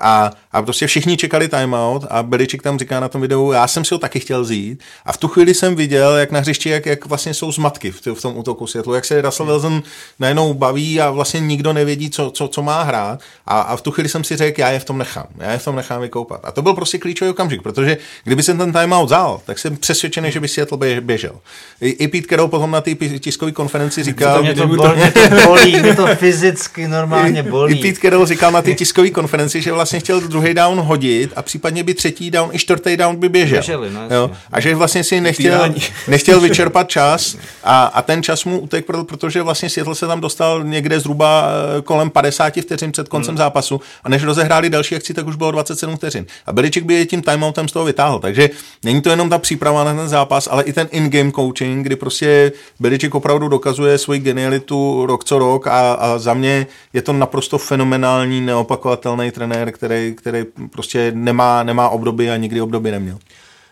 [0.00, 3.84] A, a prostě všichni čekali timeout a Beličik tam říká na tom videu, já jsem
[3.84, 4.80] si ho taky chtěl vzít.
[5.04, 8.06] A v tu chvíli jsem viděl, jak na hřišti, jak, jak vlastně jsou zmatky v,
[8.14, 9.82] v tom útoku světlu, jak se Russell Wilson
[10.18, 13.20] najednou baví a vlastně nikdo nevědí, co, co, co má hrát.
[13.46, 15.58] A, a v tu chvíli jsem si řekl, já je v tom nechám, já je
[15.58, 16.40] v tom nechám vykoupat.
[16.44, 20.32] A to byl prostě klíčový okamžik, protože kdyby jsem ten timeout vzal, tak jsem přesvědčený,
[20.32, 21.32] že by Seattle běžel.
[21.80, 25.80] I, i Pete Carroll potom na té tiskové konferenci říkal, mě to, mě to bolí,
[25.80, 27.74] mě to fyzicky normálně bolí.
[27.74, 31.32] I, i Pete Carroll říkal na té tiskové konferenci, že vlastně chtěl druhý down hodit
[31.36, 33.58] a případně by třetí down i čtvrtý down by běžel.
[33.58, 34.30] Běželi, no, jo?
[34.52, 35.74] A že vlastně si nechtěl,
[36.08, 40.64] nechtěl vyčerpat čas a, a ten čas mu utekl, protože vlastně Seattle se tam dostal
[40.64, 43.38] někde zhruba eh, kolem 50 vteřin před koncem hmm.
[43.38, 46.26] zápasu a než rozehráli další akci, tak už bylo 27 vteřin.
[46.46, 48.18] A Beliček by je tím timeoutem z toho vytáhl.
[48.18, 48.50] Takže
[48.84, 52.52] není to jenom ta příprava na ten zápas, ale i ten in-game coaching, kdy prostě
[52.80, 57.58] Beliček opravdu dokazuje svoji genialitu rok co rok a, a za mě je to naprosto
[57.58, 63.18] fenomenální, neopakovatelný trenér, který, který prostě nemá, nemá obdoby a nikdy obdoby neměl.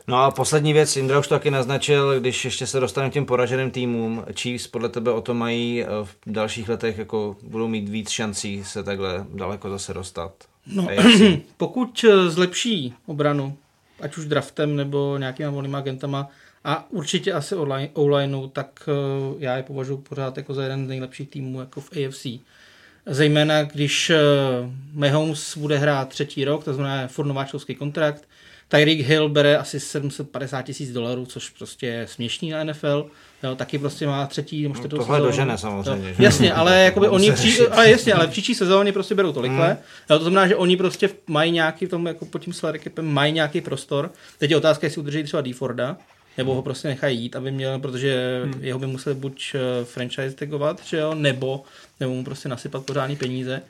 [0.06, 3.26] No a poslední věc, Indra už to taky naznačil, když ještě se dostaneme k těm
[3.26, 7.88] poraženým týmům, Chiefs podle tebe o to mají eh, v dalších letech, jako budou mít
[7.88, 10.32] víc šancí se takhle daleko zase dostat.
[10.66, 10.88] No,
[11.56, 13.56] pokud eh, zlepší obranu,
[14.00, 16.28] ať už draftem nebo nějakýma volnýma agentama
[16.64, 17.54] a určitě asi
[17.94, 21.90] online, tak eh, já je považuji pořád jako za jeden z nejlepších týmů jako v
[21.90, 22.26] AFC.
[23.06, 24.18] Zejména když eh,
[24.92, 28.28] Mahomes bude hrát třetí rok, to znamená furt nováčkovský kontrakt,
[28.68, 33.06] Tyreek Hill bere asi 750 tisíc dolarů, což prostě je směšný na NFL.
[33.42, 36.08] Jo, taky prostě má třetí nebo čtvrtou no, Tohle dožene samozřejmě.
[36.08, 36.14] Jo.
[36.18, 39.66] Jasně, ale jakoby oni pří, ale jasně, ale v příští sezóně prostě berou tolikle.
[39.66, 39.76] Hmm.
[40.10, 43.60] Jo, to znamená, že oni prostě mají nějaký, tom, jako pod tím salary mají nějaký
[43.60, 44.10] prostor.
[44.38, 45.96] Teď je otázka, jestli udrží třeba Deforda,
[46.38, 48.64] nebo ho prostě nechají jít, aby měl, protože hmm.
[48.64, 51.64] jeho by museli buď eh, franchise tagovat, že jo, nebo,
[52.00, 53.62] nebo mu prostě nasypat pořádný peníze.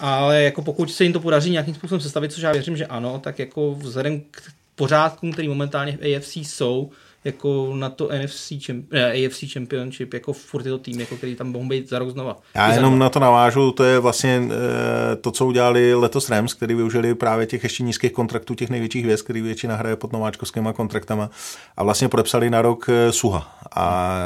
[0.00, 3.20] Ale jako pokud se jim to podaří nějakým způsobem sestavit, což já věřím, že ano,
[3.24, 4.42] tak jako vzhledem k
[4.74, 6.90] pořádkům, který momentálně v AFC jsou,
[7.24, 11.52] jako na to NFC, čemp, eh, AFC Championship, jako furt tyto tým, jako který tam
[11.52, 12.38] mohou být za rok znova.
[12.54, 14.42] Já jenom na to navážu, to je vlastně
[15.12, 19.06] e, to, co udělali letos Rams, který využili právě těch ještě nízkých kontraktů těch největších
[19.06, 21.30] věc, který většina hraje pod nováčkovskými kontraktama
[21.76, 23.61] a vlastně podepsali na rok e, Suha.
[23.76, 24.18] A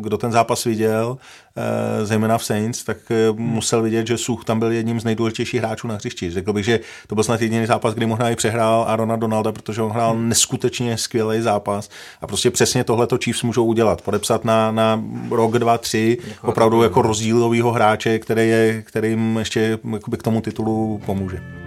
[0.00, 1.18] kdo ten zápas viděl,
[1.56, 5.60] e, zejména v Saints, tak e, musel vidět, že Such tam byl jedním z nejdůležitějších
[5.60, 6.30] hráčů na hřišti.
[6.30, 9.82] Řekl bych, že to byl snad jediný zápas, kdy možná i přehrál Arona Donalda, protože
[9.82, 11.88] on hrál neskutečně skvělý zápas
[12.20, 14.02] a prostě přesně tohleto Chiefs můžou udělat.
[14.02, 19.36] Podepsat na, na rok, dva, tři, jako opravdu jako rozdílového hráče, který, je, který jim
[19.36, 19.78] ještě
[20.18, 21.63] k tomu titulu pomůže.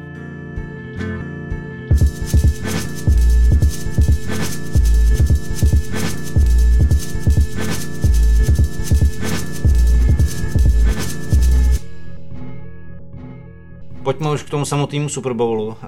[14.07, 15.77] Pojďme už k tomu samotnému Super Bowlu.
[15.83, 15.87] Eh,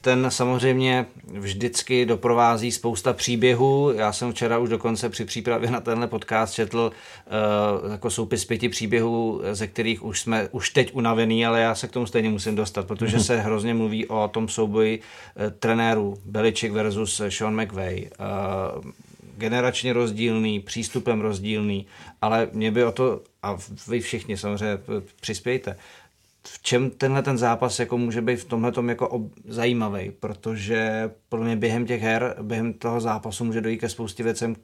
[0.00, 3.92] ten samozřejmě vždycky doprovází spousta příběhů.
[3.96, 6.92] Já jsem včera už dokonce při přípravě na tenhle podcast četl
[7.82, 11.88] uh, jako soupis pěti příběhů, ze kterých už jsme už teď unavený, ale já se
[11.88, 16.74] k tomu stejně musím dostat, protože se hrozně mluví o tom souboji uh, trenérů Belichick
[16.74, 18.10] versus Sean McVay.
[19.36, 21.86] Generačně rozdílný, přístupem rozdílný,
[22.22, 23.56] ale mě by o to, a
[23.88, 24.78] vy všichni samozřejmě
[25.20, 25.76] přispějte,
[26.46, 31.46] v čem tenhle ten zápas jako může být v tomhle jako ob- zajímavý, protože podle
[31.46, 34.56] mě během těch her, během toho zápasu může dojít ke spoustě věcem,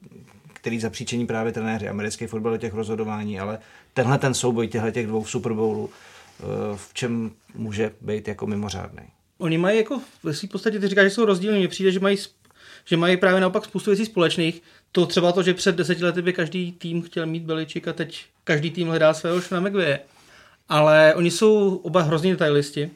[0.53, 1.89] který zapříčení právě trenéři.
[1.89, 3.59] Americký fotbal těch rozhodování, ale
[3.95, 6.45] tenhle ten souboj těchto těch dvou Super Bowlů, eh,
[6.77, 9.03] v čem může být jako mimořádný.
[9.39, 10.01] Oni mají jako,
[10.31, 12.17] své podstatě ty říkáš, že jsou rozdílní, mně přijde, že mají,
[12.85, 14.63] že mají právě naopak spoustu věcí společných.
[14.93, 18.25] To třeba to, že před deseti lety by každý tým chtěl mít Beličik a teď
[18.45, 20.01] každý tým hledá svého Šona McVeje
[20.69, 22.91] ale oni jsou oba hrozně detailisti,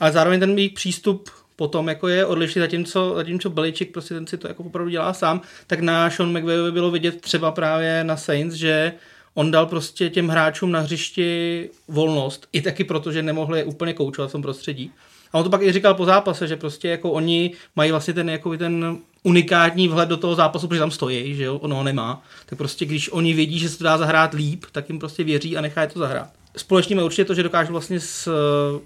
[0.00, 4.38] ale zároveň ten jejich přístup potom jako je odlišný, zatímco, zatímco Beličik prostě ten si
[4.38, 8.54] to jako opravdu dělá sám, tak na Sean McVayovi bylo vidět třeba právě na Saints,
[8.54, 8.92] že
[9.34, 14.28] on dal prostě těm hráčům na hřišti volnost, i taky proto, že nemohli úplně koučovat
[14.28, 14.92] v tom prostředí.
[15.32, 18.30] A on to pak i říkal po zápase, že prostě jako oni mají vlastně ten,
[18.30, 22.22] jako ten unikátní vhled do toho zápasu, protože tam stojí, že jo, ono ho nemá.
[22.46, 25.56] Tak prostě když oni vědí, že se to dá zahrát líp, tak jim prostě věří
[25.56, 28.28] a nechají to zahrát společným je určitě to, že dokážu vlastně z,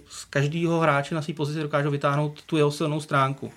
[0.09, 3.53] z každého hráče na své pozici dokážu vytáhnout tu jeho silnou stránku.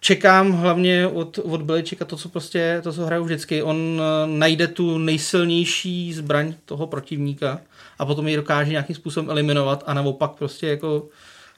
[0.00, 3.62] čekám hlavně od, od Beličika to, co prostě, to, co hraju vždycky.
[3.62, 7.60] On eh, najde tu nejsilnější zbraň toho protivníka
[7.98, 11.08] a potom ji dokáže nějakým způsobem eliminovat a naopak prostě jako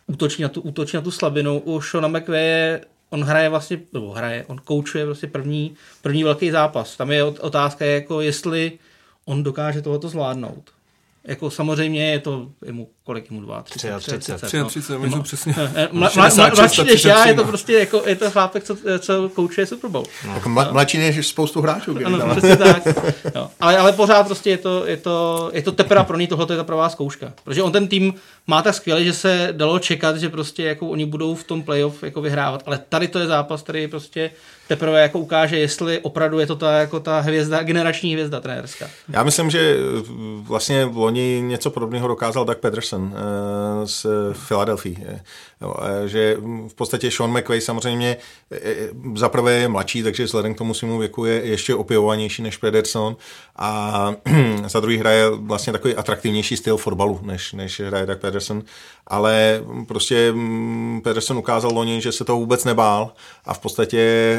[0.07, 1.59] útočí na tu, útočí na tu slabinu.
[1.59, 6.97] U Shona McVeigh on hraje vlastně, nebo hraje, on koučuje prostě první, první velký zápas.
[6.97, 8.79] Tam je otázka, jako jestli
[9.25, 10.74] on dokáže tohoto zvládnout.
[11.25, 15.22] Jako samozřejmě je to, je mu, kolik je mu dva, 30, 33, 33, 30, no.
[15.22, 15.55] přesně.
[15.92, 20.05] Mladší než já, je to prostě jako, je to chlápek, co, co koučuje Super Bowl.
[20.26, 20.34] No.
[20.34, 21.98] Jako mla, mladší než spoustu hráčů.
[22.05, 22.82] Ano, přesně tak.
[23.34, 23.50] No.
[23.61, 26.57] Ale, ale pořád prostě je to, je to, je to teprve pro ní, tohle je
[26.57, 27.32] ta pro vás zkouška.
[27.44, 28.14] Protože on ten tým
[28.46, 32.02] má tak skvěle, že se dalo čekat, že prostě jako oni budou v tom playoff
[32.02, 32.62] jako vyhrávat.
[32.66, 34.30] Ale tady to je zápas, který prostě
[34.68, 38.86] teprve jako ukáže, jestli opravdu je to ta, jako ta hvězda, generační hvězda trenérská.
[39.09, 39.76] Já myslím, že
[40.42, 45.20] vlastně v loni něco podobného dokázal Doug Pederson eh, z Philadelphia.
[45.82, 46.36] Eh, že
[46.68, 48.16] v podstatě Sean McVay samozřejmě
[48.52, 48.74] eh,
[49.14, 53.16] zaprvé je mladší, takže vzhledem k tomu svému věku je ještě opěvovanější než Pederson.
[53.56, 54.14] A
[54.66, 58.62] za druhý hraje vlastně takový atraktivnější styl fotbalu, než, než hraje Doug Pederson,
[59.06, 63.12] ale prostě mm, Pederson ukázal loni, že se to vůbec nebál
[63.44, 64.38] a v podstatě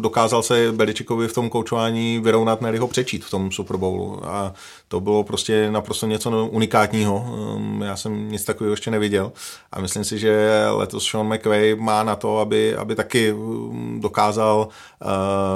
[0.00, 4.26] dokázal se Beličikovi v tom koučování vyrovnat, ne ho přečít v tom Super Bowlu.
[4.26, 4.54] A
[4.88, 7.26] to bylo prostě naprosto něco unikátního.
[7.56, 9.32] Um, já jsem nic takového ještě neviděl.
[9.72, 14.68] A myslím si, že letos Sean McVay má na to, aby, aby taky um, dokázal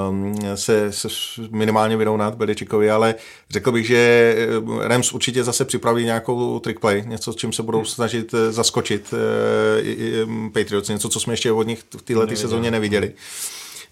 [0.09, 1.07] um, se, se
[1.51, 3.15] minimálně vyrovnat Beličikovi, ale
[3.49, 4.35] řekl bych, že
[4.81, 9.13] Rams určitě zase připraví nějakou trick play, něco, s čím se budou snažit eh, zaskočit
[9.13, 13.13] uh, Patriots, něco, co jsme ještě od nich v této sezóně neviděli.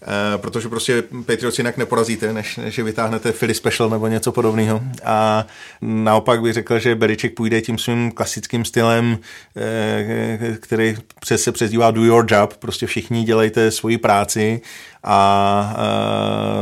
[0.02, 4.80] Eh, protože prostě Patriots jinak neporazíte, než, než vytáhnete Philly Special nebo něco podobného.
[5.04, 5.46] A
[5.82, 9.18] naopak bych řekl, že Beliček půjde tím svým klasickým stylem,
[9.56, 14.60] eh, který se přezdívá do your job, prostě všichni dělejte svoji práci
[15.04, 15.76] a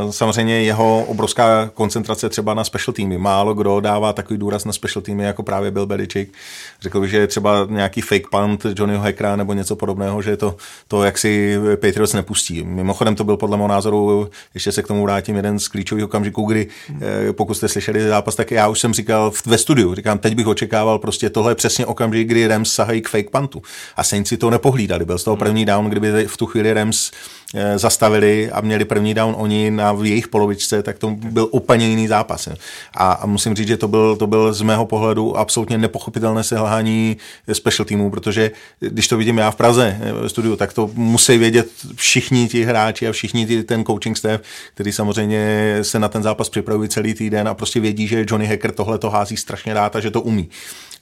[0.07, 3.17] e, samozřejmě jeho obrovská koncentrace třeba na special týmy.
[3.17, 6.33] Málo kdo dává takový důraz na special týmy, jako právě byl Belichick.
[6.81, 10.55] Řekl bych, že je třeba nějaký fake punt Johnnyho Hackera nebo něco podobného, že to,
[10.87, 12.63] to jak si Patriots nepustí.
[12.63, 16.45] Mimochodem to byl podle mého názoru, ještě se k tomu vrátím, jeden z klíčových okamžiků,
[16.45, 16.67] kdy
[17.01, 20.47] e, pokud jste slyšeli zápas, tak já už jsem říkal ve studiu, říkám, teď bych
[20.47, 23.61] očekával prostě tohle je přesně okamžik, kdy Rams sahají k fake puntu.
[23.95, 25.05] A Saints si to nepohlídali.
[25.05, 27.11] Byl z toho první down, kdyby v tu chvíli Rams
[27.75, 32.49] zastavili a měli první down oni na jejich polovičce, tak to byl úplně jiný zápas.
[32.93, 37.17] A, a musím říct, že to byl, to byl z mého pohledu absolutně nepochopitelné selhání
[37.53, 41.37] special týmů, protože když to vidím já v Praze eh, v studiu, tak to musí
[41.37, 44.41] vědět všichni ti hráči a všichni ti, ten coaching staff,
[44.73, 48.71] který samozřejmě se na ten zápas připravují celý týden a prostě vědí, že Johnny Hacker
[48.71, 50.49] tohle to hází strašně rád a že to umí.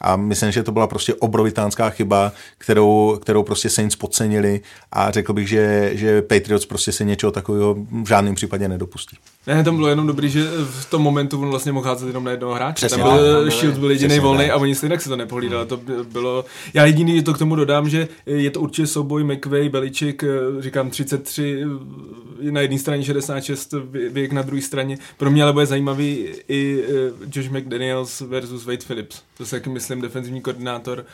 [0.02, 5.34] A myslím, že to byla prostě obrovitánská chyba, kterou, kterou prostě Saints podcenili a řekl
[5.34, 9.18] bych, že, že Patriots prostě se něčeho takového v žádném případě nedopustí.
[9.48, 12.32] Ne, tam bylo jenom dobrý, že v tom momentu on vlastně mohl házet jenom na
[12.32, 12.74] jednoho hráče.
[12.74, 15.66] Přesně, tam byl no, Shields byl jediný volný a oni si jinak se to nepohlídali.
[15.66, 20.24] To bylo, já jediný to k tomu dodám, že je to určitě souboj McVay, Beliček,
[20.60, 21.66] říkám 33,
[22.42, 23.74] na jedné straně 66,
[24.10, 24.98] věk na druhé straně.
[25.18, 29.22] Pro mě ale bude zajímavý i eh, Josh McDaniels versus Wade Phillips.
[29.38, 31.06] To se taky myslím defenzivní koordinátor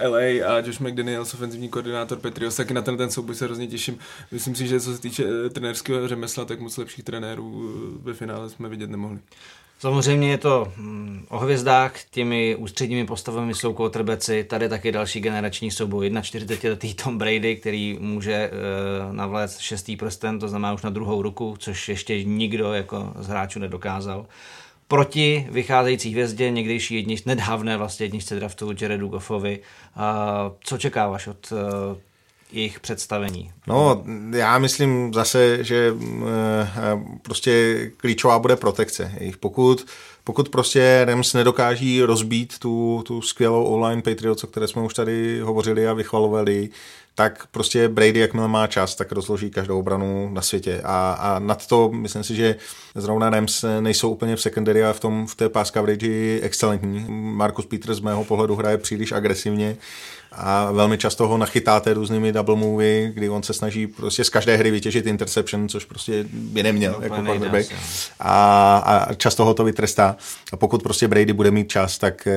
[0.00, 2.56] eh, LA a Josh McDaniels ofenzivní koordinátor Patriots.
[2.56, 3.98] Taky na ten, ten souboj se hrozně těším.
[4.32, 7.72] Myslím si, že co se týče uh, trenérského řemesla, tak moc lepších trenérů
[8.02, 9.18] ve finále jsme vidět nemohli.
[9.78, 15.70] Samozřejmě je to hm, o hvězdách, těmi ústředními postavami jsou quarterbacki, tady taky další generační
[15.70, 16.10] souboj.
[16.10, 18.50] 41-letý Tom Brady, který může e,
[19.12, 23.58] navléct šestý prsten, to znamená už na druhou ruku, což ještě nikdo jako z hráčů
[23.58, 24.26] nedokázal.
[24.88, 29.60] Proti vycházející hvězdě, někdejší jedničce, nedávné vlastně jedničce draftu Jaredu Goffovi.
[30.64, 31.52] co čekáváš od
[32.54, 33.50] jejich představení?
[33.66, 36.68] No, já myslím zase, že eh,
[37.22, 39.12] prostě klíčová bude protekce.
[39.40, 39.86] Pokud,
[40.24, 45.40] pokud prostě Rams nedokáží rozbít tu, tu skvělou online Patriots, o které jsme už tady
[45.40, 46.68] hovořili a vychvalovali,
[47.14, 50.80] tak prostě Brady, jakmile má čas, tak rozloží každou obranu na světě.
[50.84, 52.56] A, a nad to myslím si, že
[52.94, 57.06] zrovna Rams nejsou úplně v secondary a v, tom, v té pass coverage excelentní.
[57.08, 59.76] Markus Peters z mého pohledu hraje příliš agresivně
[60.36, 64.56] a velmi často ho nachytáte různými double movie, kdy on se snaží prostě z každé
[64.56, 67.72] hry vytěžit interception, což prostě by neměl no, jako quarterback
[68.20, 70.16] a, a často ho to vytrestá.
[70.52, 72.28] A pokud prostě Brady bude mít čas, tak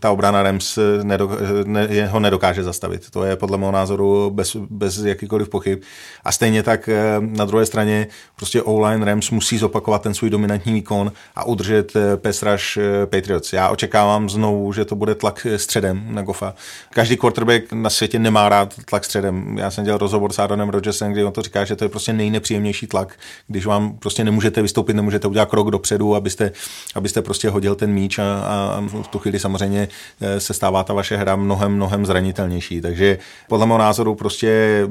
[0.00, 1.30] ta obrana Rams nedok,
[1.64, 3.10] ne, ho nedokáže zastavit.
[3.10, 5.78] To je podle mého názoru bez, bez jakýkoliv pochyb.
[6.24, 6.88] A stejně tak
[7.20, 12.78] na druhé straně prostě O-line Rams musí zopakovat ten svůj dominantní výkon a udržet pesraž
[13.04, 13.52] Patriots.
[13.52, 16.54] Já očekávám znovu, že to bude tlak středem na Gofa.
[16.94, 19.58] Každý quarterback na světě nemá rád tlak středem.
[19.58, 22.12] Já jsem dělal rozhovor s Aaronem Rodgersem, kdy on to říká, že to je prostě
[22.12, 26.52] nejnepříjemnější tlak, když vám prostě nemůžete vystoupit, nemůžete udělat krok dopředu, abyste,
[26.94, 29.88] abyste prostě hodil ten míč a, a v tu chvíli samozřejmě
[30.20, 32.80] eh, se stává ta vaše hra mnohem, mnohem zranitelnější.
[32.80, 33.18] Takže
[33.48, 34.82] podle mého názoru prostě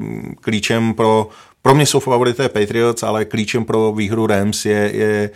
[0.42, 1.30] klíčem pro
[1.64, 5.30] pro mě jsou favorité Patriots, ale klíčem pro výhru Rams je, je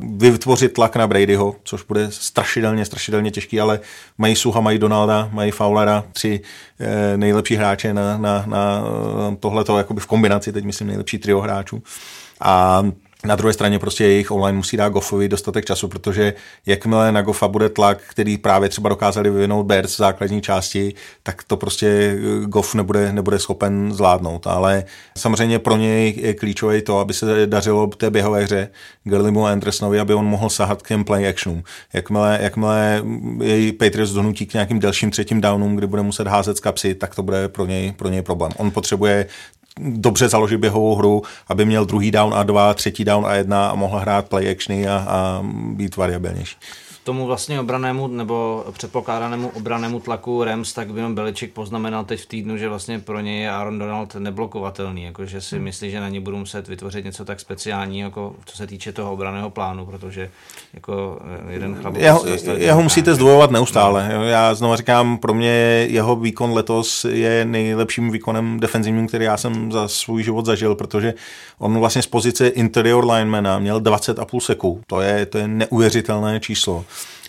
[0.00, 3.80] uh, vytvořit tlak na Bradyho, což bude strašidelně, strašidelně těžký, ale
[4.18, 6.86] mají Suha, mají Donalda, mají Fowlera, tři uh,
[7.16, 8.84] nejlepší hráče na, na, na
[9.40, 11.82] tohleto, jakoby v kombinaci, teď myslím nejlepší trio hráčů.
[12.40, 12.82] A
[13.24, 16.34] na druhé straně prostě jejich online musí dát Goffovi dostatek času, protože
[16.66, 21.42] jakmile na Goffa bude tlak, který právě třeba dokázali vyvinout Bears v základní části, tak
[21.42, 24.46] to prostě eh, Goff nebude, nebude schopen zvládnout.
[24.46, 24.84] Ale
[25.18, 28.68] samozřejmě pro něj je klíčové to, aby se dařilo té běhové hře
[29.04, 31.62] Gerlimu Andersonovi, aby on mohl sahat k těm play actionům.
[31.92, 33.02] Jakmile, jakmile
[33.42, 37.14] jej Patriots donutí k nějakým delším třetím downům, kdy bude muset házet z kapsy, tak
[37.14, 38.52] to bude pro něj, pro něj problém.
[38.56, 39.26] On potřebuje
[39.80, 43.74] dobře založit běhovou hru, aby měl druhý down a dva, třetí down a jedna a
[43.74, 45.40] mohl hrát play actiony a, a
[45.72, 46.56] být variabilnější
[47.04, 52.56] tomu vlastně obranému nebo předpokládanému obranému tlaku Rams, tak by Beliček poznamenal teď v týdnu,
[52.56, 55.64] že vlastně pro něj je Aaron Donald neblokovatelný, jakože si hmm.
[55.64, 59.12] myslí, že na ně budou muset vytvořit něco tak speciálního, jako co se týče toho
[59.12, 60.30] obraného plánu, protože
[60.74, 61.96] jako jeden chlap...
[61.96, 62.24] Jeho,
[62.56, 64.10] jeho musíte zdvojovat neustále.
[64.14, 64.24] No.
[64.24, 65.50] Já znovu říkám, pro mě
[65.90, 71.14] jeho výkon letos je nejlepším výkonem defenzivním, který já jsem za svůj život zažil, protože
[71.58, 74.80] on vlastně z pozice interior linemana měl 20,5 seků.
[74.86, 76.84] To je, to je neuvěřitelné číslo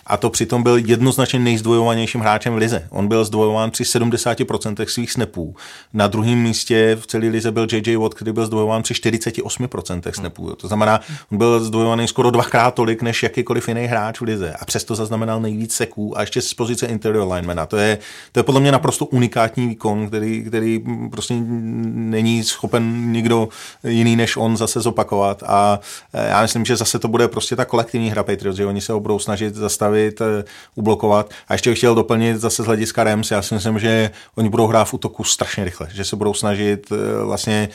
[0.06, 2.86] a to přitom byl jednoznačně nejzdvojovanějším hráčem v lize.
[2.90, 5.56] On byl zdvojován při 70% svých snapů.
[5.92, 10.54] Na druhém místě v celé lize byl JJ Watt, který byl zdvojován při 48% snapů.
[10.54, 11.00] To znamená,
[11.32, 15.40] on byl zdvojovaný skoro dvakrát tolik než jakýkoliv jiný hráč v lize a přesto zaznamenal
[15.40, 17.66] nejvíc seků a ještě z pozice interior linemana.
[17.66, 17.98] To je,
[18.32, 23.48] to je podle mě naprosto unikátní výkon, který, který prostě není schopen nikdo
[23.84, 25.80] jiný než on zase zopakovat a
[26.12, 29.18] já myslím, že zase to bude prostě ta kolektivní hra Patriots, že oni se budou
[29.18, 30.44] snažit zastavit zastavit, eh,
[30.74, 31.30] ublokovat.
[31.48, 34.66] A ještě bych chtěl doplnit zase z hlediska Rams, já si myslím, že oni budou
[34.66, 37.68] hrát v útoku strašně rychle, že se budou snažit eh, vlastně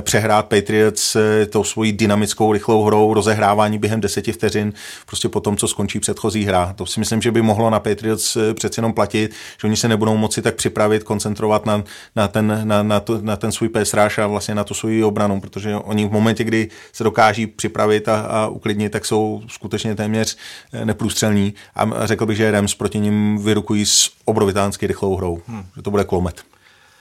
[0.00, 4.72] přehrát Patriots eh, tou svojí dynamickou, rychlou hrou, rozehrávání během deseti vteřin,
[5.06, 6.72] prostě po tom, co skončí předchozí hra.
[6.76, 9.88] To si myslím, že by mohlo na Patriots eh, přeci jenom platit, že oni se
[9.88, 11.84] nebudou moci tak připravit, koncentrovat na,
[12.16, 15.40] na, ten, na, na, to, na ten svůj pesráž a vlastně na tu svoji obranu,
[15.40, 20.36] protože oni v momentě, kdy se dokáží připravit a, a uklidnit, tak jsou skutečně téměř
[20.84, 25.64] neprůstřelní a řekl bych, že Rams proti ním vyrukují s obrovitánsky rychlou hrou, hmm.
[25.76, 26.51] že to bude klomet.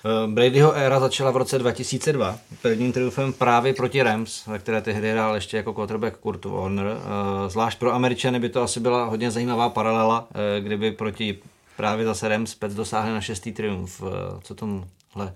[0.06, 5.12] Eh, Bradyho éra začala v roce 2002 prvním triumfem právě proti Rams, ve které tehdy
[5.12, 6.88] hrál ještě jako quarterback Kurt Warner.
[6.88, 11.40] Eh, zvlášť pro Američany by to asi byla hodně zajímavá paralela, eh, kdyby proti
[11.78, 14.02] právě zase Rams Pets dosáhli na šestý triumf.
[14.44, 15.36] Co tomuhle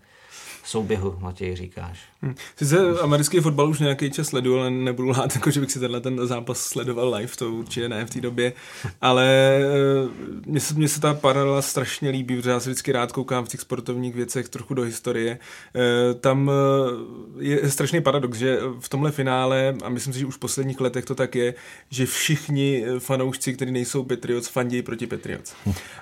[0.63, 1.99] souběhu, Matěj, říkáš?
[2.25, 2.35] Hmm.
[2.55, 6.01] Sice americký fotbal už nějaký čas sleduju, ale nebudu lát, jako že bych si tenhle
[6.01, 8.53] ten zápas sledoval live, to určitě ne v té době,
[9.01, 10.09] ale eh,
[10.45, 13.49] mně se, mně se ta paralela strašně líbí, protože já se vždycky rád koukám v
[13.49, 15.39] těch sportovních věcech trochu do historie.
[15.75, 20.35] Eh, tam eh, je strašný paradox, že v tomhle finále, a myslím si, že už
[20.35, 21.53] v posledních letech to tak je,
[21.89, 25.53] že všichni fanoušci, kteří nejsou Patriots, fandí proti Patriots.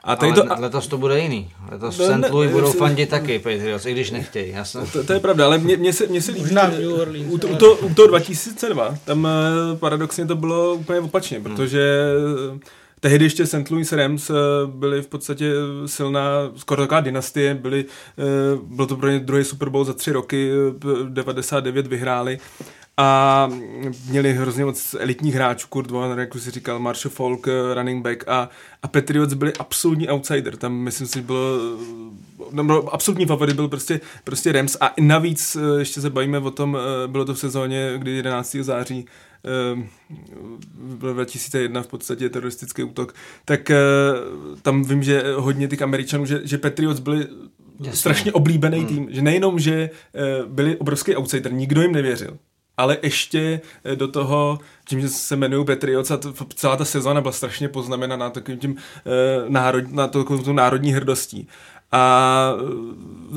[0.04, 1.52] A tady ale to, letos to bude jiný.
[1.72, 2.30] Letos v St.
[2.30, 4.52] Louis budou fandit taky Patriots, i když nechtějí.
[4.52, 4.82] Jasně.
[4.94, 6.42] To, to, je pravda, ale mě se, mně se líbí.
[6.42, 7.34] Možná New Orleans.
[7.34, 11.44] U, to, u, to, u toho 2002, tam eh, paradoxně to bylo úplně opačně, hmm.
[11.44, 12.04] protože
[12.50, 12.60] hmm.
[13.00, 13.72] tehdy ještě St.
[13.72, 14.34] Louis Rams eh,
[14.66, 15.52] byli v podstatě
[15.86, 17.86] silná, skoro taková dynastie, byli,
[18.64, 20.52] byl to pro ně druhý Super Bowl za tři roky,
[21.10, 22.40] 99 vyhráli
[22.98, 23.50] a
[24.10, 28.28] měli hrozně moc elitních hráčů, Kurt Warner, jak už si říkal, Marshall Falk, running back
[28.28, 28.50] a,
[28.84, 31.60] a Patriots byli absolutní outsider, tam myslím si bylo
[32.52, 36.78] no, absolutní favorit byl prostě, prostě Rams a navíc eh, ještě se bavíme o tom,
[36.78, 38.58] eh, bylo to v sezóně, kdy 11.
[38.62, 39.06] září
[39.46, 39.88] eh,
[40.76, 43.16] byl 2001 v podstatě teroristický útok,
[43.46, 43.72] tak
[44.62, 47.28] tam vím, že hodně těch Američanů, že, že Patriots byli
[47.80, 47.98] Jasně.
[47.98, 48.88] strašně oblíbený hmm.
[48.88, 49.90] tým, že nejenom, že
[50.48, 52.38] byli obrovský outsider, nikdo jim nevěřil,
[52.78, 53.62] ale ještě
[53.96, 58.30] do toho, tím, že se jmenují Patriots a to, celá ta sezóna byla strašně poznamenaná
[58.30, 61.48] takovým tím eh, národ, na to, národní hrdostí.
[61.94, 62.54] A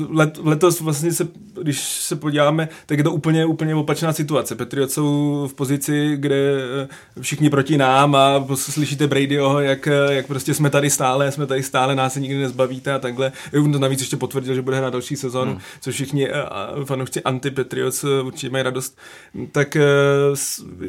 [0.09, 1.27] let, letos vlastně se
[1.61, 4.55] když se podíváme, tak je to úplně, úplně opačná situace.
[4.55, 6.35] Patriots jsou v pozici, kde
[6.83, 11.63] eh, všichni proti nám a slyšíte Bradyho, jak, jak prostě jsme tady stále, jsme tady
[11.63, 13.31] stále, nás se nikdy nezbavíte a takhle.
[13.63, 15.61] On to navíc ještě potvrdil, že bude hrát další sezónu, hmm.
[15.81, 16.29] což všichni
[16.85, 18.97] fanoušci anti-Patriots určitě mají radost.
[19.51, 19.77] Tak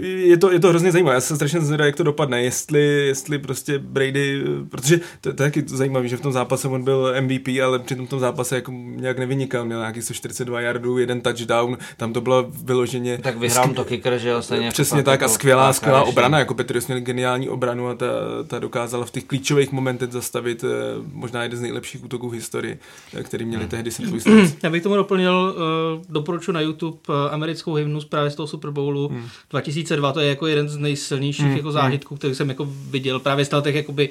[0.01, 1.15] je to, je to hrozně zajímavé.
[1.15, 2.43] Já jsem strašně zvědavý, jak to dopadne.
[2.43, 6.85] Jestli, jestli prostě Brady, protože to, to je taky zajímavé, že v tom zápase on
[6.85, 9.65] byl MVP, ale při tom zápase jako nějak nevynikal.
[9.65, 13.19] Měl nějaký 142 yardů, jeden touchdown, tam to bylo vyloženě...
[13.19, 13.75] Tak vyhrál skv...
[13.75, 14.43] to kicker, že jo?
[14.43, 18.07] Stejně Přesně tak a skvělá, skvělá obrana, jako Petrus měl geniální obranu a ta,
[18.47, 20.69] ta dokázala v těch klíčových momentech zastavit eh,
[21.13, 22.79] možná jeden z nejlepších útoků v historii,
[23.15, 23.71] eh, který měli hmm.
[23.71, 24.07] tehdy St.
[24.07, 24.27] Louis
[24.63, 26.99] Já bych tomu doplnil, uh, doporučuji na YouTube
[27.31, 29.29] americkou hymnu právě z toho Super Bowlu hmm.
[29.51, 31.57] 2002, to je jako jeden z nejsilnějších hmm.
[31.57, 34.09] jako zážitků, který jsem jako viděl právě z těch jakoby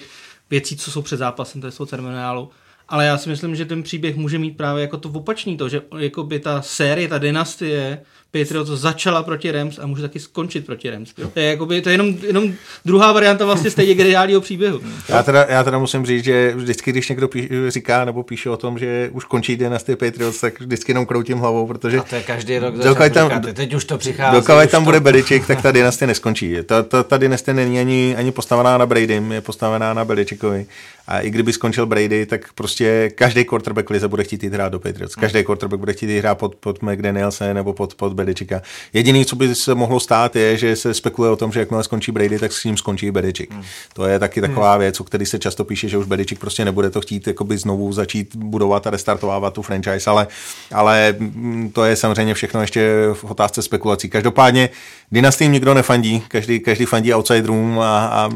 [0.49, 2.49] věcí, co jsou před zápasem, to je z toho ceremoniálu.
[2.87, 5.81] Ale já si myslím, že ten příběh může mít právě jako to opačný to, že
[5.97, 8.01] jako by ta série, ta dynastie
[8.39, 11.13] Patriots začala proti Rams a může taky skončit proti Rams.
[11.17, 11.29] Jo.
[11.33, 12.53] To je, jakoby, to je jenom, jenom
[12.85, 14.79] druhá varianta vlastně stejně geniálního příběhu.
[15.09, 18.57] Já teda, já teda musím říct, že vždycky, když někdo pí, říká nebo píše o
[18.57, 21.97] tom, že už končí dynastie Patriots, tak vždycky jenom kroutím hlavou, protože...
[21.97, 24.35] A to je každý rok dokud tam, říkáte, teď už to přichází.
[24.35, 24.85] Dokud tam to...
[24.85, 26.55] bude Beličik, tak ta dynastie neskončí.
[26.65, 30.65] Ta, ta, ta dynastie není ani, ani postavená na Bradym, je postavená na Beličikovi.
[31.07, 34.79] A i kdyby skončil Brady, tak prostě každý quarterback lize bude chtít jít hrát do
[34.79, 35.15] Patriots.
[35.15, 38.61] Každý quarterback bude chtít jít hrát pod, pod McDanielse nebo pod, pod Beličika.
[38.93, 42.11] Jediný, co by se mohlo stát, je, že se spekuluje o tom, že jakmile skončí
[42.11, 43.53] Brady, tak s ním skončí Beličik.
[43.53, 43.63] Hmm.
[43.93, 44.79] To je taky taková hmm.
[44.79, 47.93] věc, o který se často píše, že už Beličik prostě nebude to chtít jakoby znovu
[47.93, 50.27] začít budovat a restartovávat tu franchise, ale,
[50.73, 54.09] ale mm, to je samozřejmě všechno ještě v otázce spekulací.
[54.09, 54.69] Každopádně
[55.11, 58.29] dynastím nikdo nefandí, každý, každý fandí outsiderům a, a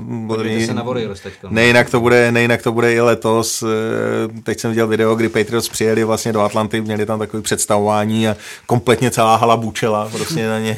[0.66, 3.64] se na Warriors Nejinak to bude, nejinak to bude i letos.
[3.64, 8.28] Eh, teď jsem viděl video, kdy Patriots přijeli vlastně do Atlanty, měli tam takové představování
[8.28, 8.36] a
[8.66, 10.78] kompletně celá hala bučela prostě na ně.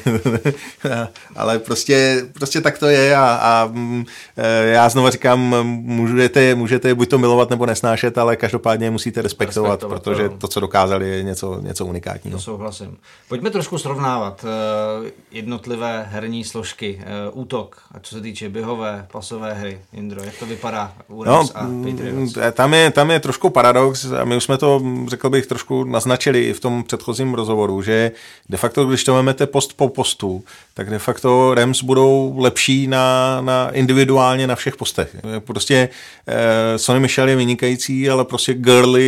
[1.36, 4.06] Ale prostě, prostě tak to je a, a mm,
[4.38, 9.72] eh, já znovu říkám, můžete, můžete buď to milovat nebo nesnášet, ale každopádně musíte respektovat,
[9.72, 12.38] respektovat protože to, co dokázali, je něco, něco unikátního.
[12.38, 12.98] To souhlasím.
[13.30, 19.80] Pojďme trošku srovnávat eh, jednotlivé herní složky, útok, a co se týče běhové, pasové hry.
[19.94, 22.36] Indro, jak to vypadá u no, a Patriots?
[22.36, 25.84] Mm, tam je, tam je trošku paradox a my už jsme to, řekl bych, trošku
[25.84, 28.12] naznačili i v tom předchozím rozhovoru, že
[28.50, 33.38] de facto, když to vezmete post po postu, tak de facto Rams budou lepší na,
[33.42, 35.16] na individuálně na všech postech.
[35.40, 35.90] Prostě
[36.28, 39.04] eh, Sonny Michel je vynikající, ale prostě Gurley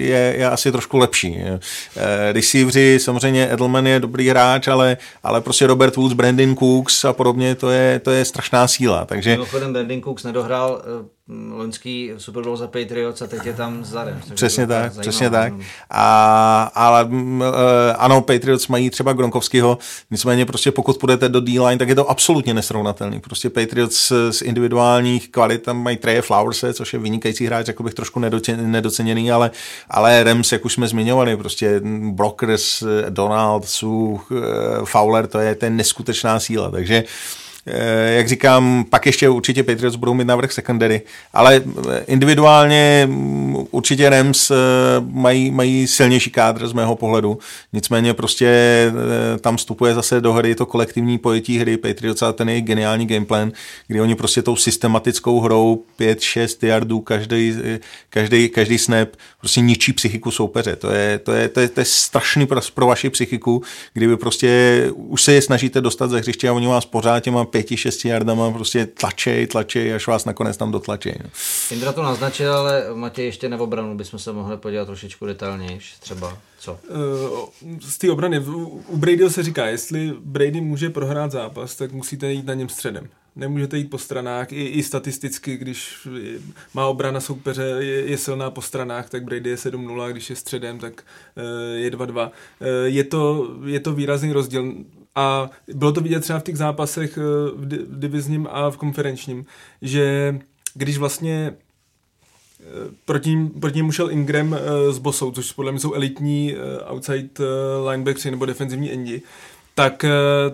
[0.00, 1.36] je, je asi trošku lepší.
[1.38, 7.12] Eh, receiveři, samozřejmě Edelman je dobrý hráč, ale, ale prostě Robert Woods, Brandon Cooks a
[7.12, 9.04] podobně, to je, to je strašná síla.
[9.04, 9.30] Takže...
[9.30, 11.17] Mimochodem Brandon Cooks nedohrál eh,
[11.50, 14.30] loňský Super Bowl za Patriots a teď je tam za Rams.
[14.34, 15.52] Přesně tak, přesně tak.
[15.90, 17.42] A, ale uh,
[17.98, 19.78] ano, Patriots mají třeba Gronkovského,
[20.10, 23.20] nicméně prostě pokud půjdete do D-line, tak je to absolutně nesrovnatelný.
[23.20, 27.94] Prostě Patriots z individuálních kvalit tam mají Trey Flowerse, což je vynikající hráč, jako bych
[27.94, 28.20] trošku
[28.56, 29.50] nedoceněný, ale,
[29.90, 34.32] ale Rams, jak už jsme zmiňovali, prostě Brockers, Donald, Such,
[34.84, 37.47] Fowler, to je, to je neskutečná síla, takže Eh,
[38.16, 41.02] jak říkám, pak ještě určitě Patriots budou mít návrh secondary,
[41.32, 44.54] ale eh, individuálně mm, určitě Rams eh,
[45.00, 47.38] mají, mají silnější kádr z mého pohledu,
[47.72, 48.48] nicméně prostě
[49.40, 53.52] tam vstupuje zase do hry to kolektivní pojetí hry Patriots a ten jejich geniální gameplan,
[53.86, 57.56] kdy oni prostě tou systematickou hrou 5-6 yardů každý,
[58.10, 59.08] každý, každý snap
[59.38, 60.76] prostě ničí psychiku soupeře.
[60.76, 63.62] To je, to je, to je, to je strašný pro, pro vaši psychiku,
[63.92, 64.48] kdyby prostě
[64.94, 68.50] už se je snažíte dostat ze hřiště a oni vás pořád těma pěti, šesti jardama
[68.50, 71.14] prostě tlačej, tlačej, až vás nakonec tam dotlačej.
[71.24, 71.30] No.
[71.70, 76.38] Indra to naznačil, ale Matěj ještě na obranu bychom se mohli podívat trošičku detailněji, třeba
[76.58, 76.78] co?
[76.90, 78.38] Eh, z té obrany,
[78.88, 83.08] u Bradyho se říká, jestli Brady může prohrát zápas, tak musíte jít na něm středem
[83.36, 86.08] nemůžete jít po stranách, i, i statisticky, když
[86.74, 90.78] má obrana soupeře, je, je silná po stranách, tak Brady je 7-0, když je středem,
[90.78, 91.04] tak
[91.36, 92.26] uh, je 2-2.
[92.26, 94.74] Uh, eh, je, to, je to výrazný rozdíl.
[95.18, 97.20] A bylo to vidět třeba v těch zápasech eh,
[97.56, 99.46] v, di- v divizním a v konferenčním,
[99.82, 100.38] že
[100.74, 101.54] když vlastně
[102.60, 102.64] eh,
[103.04, 104.56] proti, proti němu šel Ingram
[104.90, 106.54] s Bosou, což podle mě jsou elitní
[106.90, 107.28] outside
[107.90, 109.22] linebackers nebo defenzivní endi,
[109.74, 110.04] tak,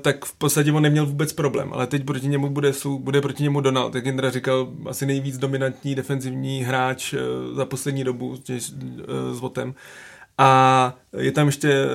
[0.00, 3.60] tak v podstatě on neměl vůbec problém, ale teď proti němu bude, bude proti němu
[3.60, 7.14] Donald, jak Indra říkal, asi nejvíc dominantní defenzivní hráč
[7.54, 8.36] za poslední dobu uh,
[9.32, 9.74] s Votem.
[10.38, 11.86] A je tam ještě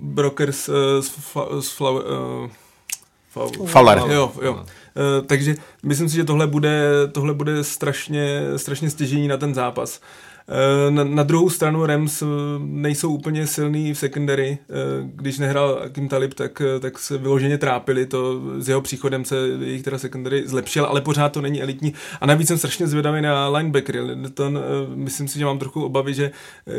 [0.00, 3.98] Brokers uh, s, fla, s Flower, uh, Fowler.
[3.98, 4.52] Jo, jo.
[4.54, 10.00] Uh, takže myslím si, že tohle bude, tohle bude strašně, strašně stěžení na ten zápas.
[10.48, 12.26] Eh, na, na druhou stranu Rams eh,
[12.58, 14.58] nejsou úplně silný v secondary.
[14.60, 14.74] Eh,
[15.14, 18.06] když nehrál Kim Talib, tak, tak se vyloženě trápili.
[18.06, 21.94] To s jeho příchodem se jejich teda secondary zlepšil, ale pořád to není elitní.
[22.20, 23.98] A navíc jsem strašně zvědavý na linebackery.
[24.34, 24.60] Ten,
[24.94, 26.30] myslím si, že mám trochu obavy, že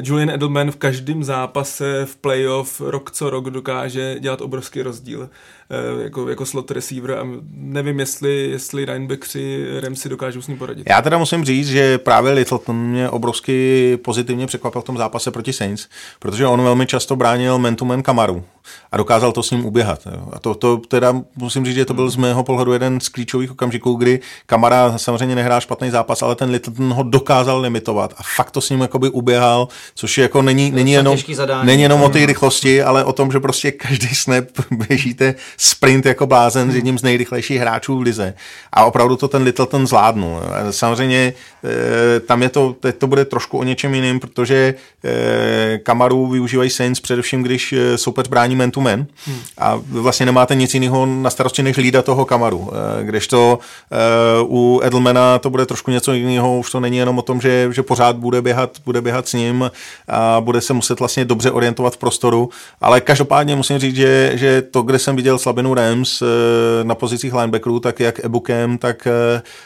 [0.04, 5.30] Julian Edelman v každém zápase v playoff rok co rok dokáže dělat obrovský rozdíl.
[6.04, 10.90] Jako, jako slot receiver a nevím, jestli, jestli linebackři Ramsey dokážou s ním poradit.
[10.90, 13.10] Já teda musím říct, že právě Littleton mě
[14.04, 15.88] pozitivně překvapil v tom zápase proti Saints,
[16.20, 18.44] protože on velmi často bránil man-to-man Kamaru
[18.92, 20.08] a dokázal to s ním uběhat.
[20.12, 20.28] Jo.
[20.34, 23.52] A to, to teda musím říct, že to byl z mého pohledu jeden z klíčových
[23.52, 28.52] okamžiků, kdy Kamara samozřejmě nehrál špatný zápas, ale ten Littleton ho dokázal limitovat a fakt
[28.52, 31.18] to s ním jakoby uběhal, což jako není, není, jenom,
[31.64, 36.28] není jenom o té rychlosti, ale o tom, že prostě každý snap běžíte sprint jako
[36.28, 38.34] blázen s jedním z nejrychlejších hráčů v lize.
[38.74, 40.40] A opravdu to ten Littleton zvládnul.
[40.72, 41.34] Samozřejmě
[41.64, 44.74] eh, tam je to, teď to bude trošku o něčem jiným, protože
[45.84, 49.06] Kamaru využívají Saints především, když eh, soupeř brání man to man
[49.58, 52.70] a vlastně nemáte nic jiného na starosti, než lída toho Kamaru.
[53.02, 53.60] Kdežto
[54.44, 57.84] u Edelmana to bude trošku něco jiného, už to není jenom o tom, že, že
[57.84, 59.72] pořád bude běhat, bude běhat s ním
[60.08, 62.50] a bude se muset vlastně dobře orientovat v prostoru,
[62.82, 66.24] ale každopádně musím říct, že, že to, kde jsem viděl slabinu Rams
[66.84, 69.08] na pozicích linebackerů, tak jak Ebukem, tak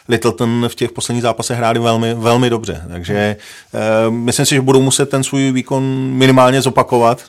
[0.08, 2.82] Littleton v těch posledních zápasech hráli velmi, velmi dobře.
[2.88, 3.36] Takže
[4.10, 7.22] myslím si, že budou muset ten svůj výkon minimálně zopakovat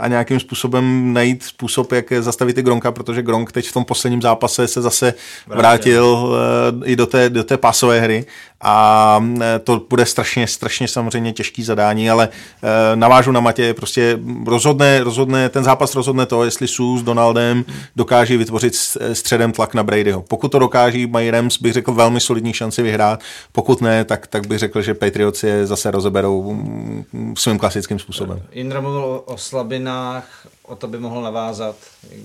[0.00, 4.22] a nějakým způsobem najít způsob, jak zastavit i Gronka, protože Gronk teď v tom posledním
[4.22, 5.14] zápase se zase
[5.46, 6.36] vrátil
[6.82, 8.26] eh, i do té, do té pásové hry
[8.60, 12.28] a eh, to bude strašně, strašně samozřejmě těžký zadání, ale
[12.62, 17.64] eh, navážu na Matě, prostě rozhodne, rozhodne, ten zápas rozhodne to, jestli Sue s Donaldem
[17.96, 18.74] dokáží vytvořit
[19.12, 20.22] středem tlak na Bradyho.
[20.22, 23.20] Pokud to dokáží, mají Rams, bych řekl, velmi solidní šanci vyhrát,
[23.52, 28.42] pokud ne, tak, tak bych řekl, že Patriots je zase rozeberou mm, svým klasickým způsobem.
[28.52, 31.76] Indra mluvil o, o slabinách, o to by mohl navázat.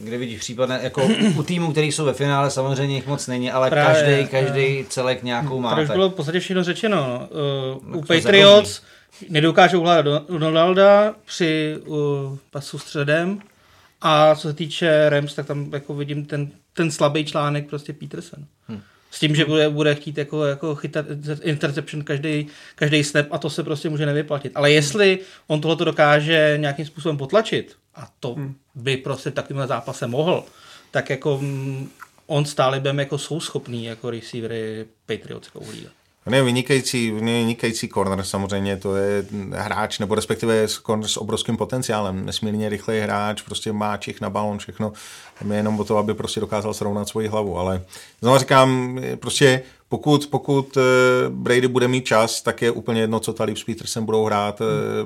[0.03, 3.69] Kde vidíš případně, jako u týmů, který jsou ve finále, samozřejmě jich moc není, ale
[3.69, 5.69] Právě, každý, každý celek nějakou má.
[5.69, 6.97] Tady už bylo v podstatě všechno řečeno.
[6.97, 7.29] No.
[7.87, 8.81] Uh, u Patriots
[9.29, 11.97] nedokážou vládat Donalda při uh,
[12.51, 13.39] pasu středem
[14.01, 18.45] a co se týče Rams, tak tam jako vidím ten, ten slabý článek prostě Peterson.
[18.67, 18.81] Hmm.
[19.15, 21.05] S tím, že bude, bude chtít jako, jako chytat
[21.41, 24.51] interception každý, každý snap a to se prostě může nevyplatit.
[24.55, 28.55] Ale jestli on tohle dokáže nějakým způsobem potlačit, a to hmm.
[28.75, 30.43] by prostě takovým zápasem mohl,
[30.91, 31.89] tak jako mm,
[32.27, 35.93] on stále bym jako jsou schopný jako receivery Patriots jako uhlídat.
[36.27, 42.25] On je vynikající, vynikající corner samozřejmě, to je hráč, nebo respektive corner s obrovským potenciálem,
[42.25, 44.93] nesmírně rychlý hráč, prostě má čich na balon, všechno,
[45.49, 47.81] je jenom o to, aby prostě dokázal srovnat svoji hlavu, ale
[48.21, 50.81] znovu říkám, prostě pokud, pokud eh,
[51.29, 54.61] Brady bude mít čas, tak je úplně jedno, co tady s Petersem budou hrát.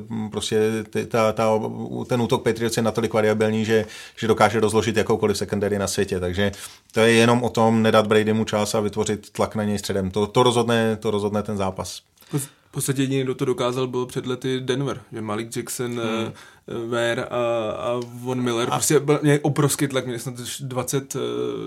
[0.10, 0.30] Hmm.
[0.30, 0.60] Prostě
[1.08, 1.60] ta, ta,
[2.08, 3.86] ten útok Patriots je natolik variabilní, že,
[4.18, 6.20] že dokáže rozložit jakoukoliv secondary na světě.
[6.20, 6.52] Takže
[6.92, 10.12] to je jenom o tom nedat Brady mu čas a vytvořit tlak na něj středem.
[10.12, 12.02] To, to, rozhodne, to rozhodne ten zápas.
[12.70, 16.32] V podstatě jediný, kdo to dokázal, byl před lety Denver, že Malik Jackson hmm.
[16.88, 18.68] Ver a, a Von Miller.
[18.72, 18.72] A...
[18.72, 21.16] Prostě byl mě obrovský tlak, měli snad 20,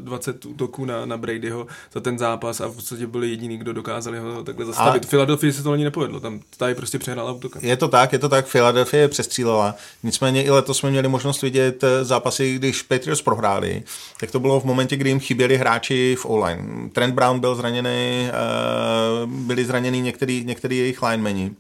[0.00, 4.18] 20 útoků na, na Bradyho za ten zápas a v podstatě byli jediný, kdo dokázali
[4.18, 5.05] ho takhle zastavit.
[5.05, 5.09] A...
[5.09, 7.62] Philadelphia se to ani nepovedlo, tam tady prostě přehrála útokem.
[7.64, 9.74] Je to tak, je to tak, Philadelphia přestřílela.
[10.03, 13.82] Nicméně i letos jsme měli možnost vidět eh, zápasy, když Patriots prohráli,
[14.20, 16.88] tak to bylo v momentě, kdy jim chyběli hráči v online.
[16.92, 18.32] Trent Brown byl zraněný, eh,
[19.26, 21.50] byli zraněni některý, některý jejich linemeni.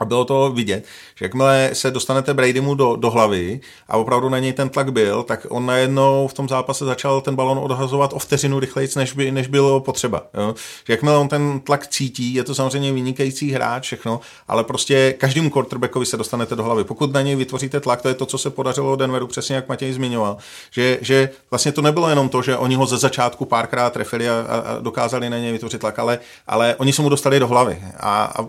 [0.00, 0.84] A bylo to vidět,
[1.16, 5.22] že jakmile se dostanete Bradymu do, do hlavy a opravdu na něj ten tlak byl,
[5.22, 9.30] tak on najednou v tom zápase začal ten balon odhazovat o vteřinu rychleji, než, by,
[9.30, 10.22] než bylo potřeba.
[10.34, 10.54] Jo?
[10.86, 15.50] Že jakmile on ten tlak cítí, je to samozřejmě vynikající hráč, všechno, ale prostě každému
[15.50, 16.84] quarterbackovi se dostanete do hlavy.
[16.84, 19.92] Pokud na něj vytvoříte tlak, to je to, co se podařilo Denveru, přesně jak Matěj
[19.92, 20.36] zmiňoval,
[20.70, 24.34] že, že vlastně to nebylo jenom to, že oni ho ze začátku párkrát trefili a,
[24.40, 27.82] a dokázali na něj vytvořit tlak, ale, ale oni se mu dostali do hlavy.
[28.00, 28.44] A, a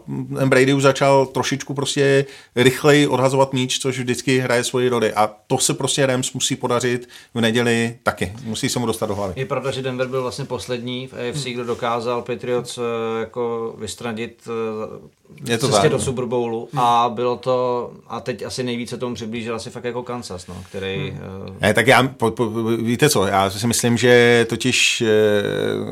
[0.45, 2.25] Brady už začal trošičku prostě
[2.55, 5.13] rychleji odhazovat míč, což vždycky hraje svoji roli.
[5.13, 8.33] A to se prostě Rams musí podařit v neděli taky.
[8.43, 9.33] Musí se mu dostat do hlavy.
[9.35, 12.81] Je pravda, že Denver byl vlastně poslední v AFC, kdo dokázal Patriots eh,
[13.19, 15.99] jako vystradit eh, je to cestě tak, do.
[15.99, 16.79] Super Bowlu hmm.
[16.79, 21.09] a bylo to, a teď asi nejvíce tomu přiblížil asi fakt jako Kansas, no, který...
[21.11, 21.49] Hmm.
[21.49, 21.55] Uh...
[21.61, 25.03] Ne, tak já, po, po, víte co, já si myslím, že totiž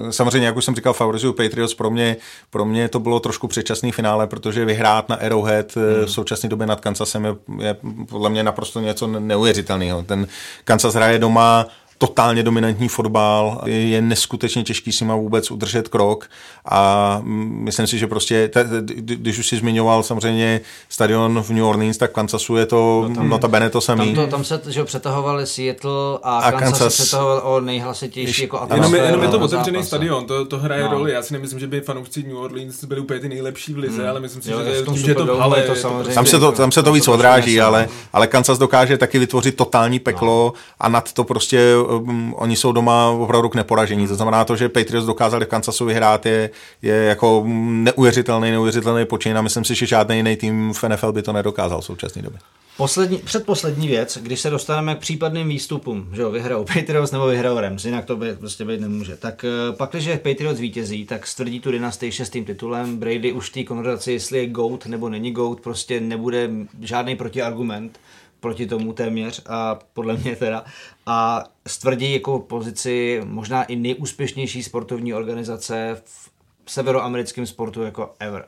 [0.10, 2.18] samozřejmě, jak už jsem říkal, favorizuju Patriots, pro mě,
[2.50, 6.06] pro mě to bylo trošku předčasný finále, protože vyhrát na Arrowhead hmm.
[6.06, 7.76] v současné době nad Kansasem je, je
[8.10, 10.04] podle mě naprosto něco neuvěřitelného.
[10.04, 10.28] Ten
[10.64, 11.68] Kansas hraje doma
[12.02, 16.30] totálně dominantní fotbal, je neskutečně těžký si má vůbec udržet krok
[16.66, 18.52] a myslím si, že prostě,
[18.94, 23.30] když už si zmiňoval samozřejmě stadion v New Orleans, tak Kansasu je to no tam,
[23.30, 24.16] notabene to samý.
[24.16, 28.42] Tam, to, tam se že přetahovali Seattle a, a Kansas, Kansas se přetahoval o nejhlasitější
[28.42, 30.92] jako Jenom, jenom je to otevřený stadion, to, to hraje no.
[30.92, 31.12] roli.
[31.12, 34.10] Já si nemyslím, že by fanoušci New Orleans byli úplně ty nejlepší v lize, hmm.
[34.10, 36.72] ale myslím si, jo, že, to, že to, ale, to, samozřejmě, tam se to, tam
[36.72, 40.62] se to víc odráží, ale, ale Kansas dokáže taky vytvořit totální peklo no.
[40.80, 44.08] a nad to prostě um, oni jsou doma opravdu k neporažení.
[44.08, 46.50] To znamená to, že Patriots dokázali v Kansasu vyhrát je,
[46.82, 51.22] je jako neuvěřitelný, neuvěřitelný počin a myslím si, že žádný jiný tým v NFL by
[51.22, 52.40] to nedokázal v současné době.
[52.80, 57.60] Poslední, předposlední věc, když se dostaneme k případným výstupům, že jo, vyhrajou Patriots nebo vyhrajou
[57.60, 59.18] Rams, jinak to by prostě být nemůže.
[59.18, 62.98] Tak eh, pak, když Patriots vítězí, tak stvrdí tu dynastii šestým titulem.
[62.98, 66.50] Brady už v té konverzaci, jestli je GOAT nebo není GOAT, prostě nebude
[66.82, 68.00] žádný protiargument
[68.40, 70.66] proti tomu téměř a podle mě teda
[71.06, 76.32] a stvrdí jako pozici možná i nejúspěšnější sportovní organizace v
[76.72, 78.46] severoamerickém sportu jako ever.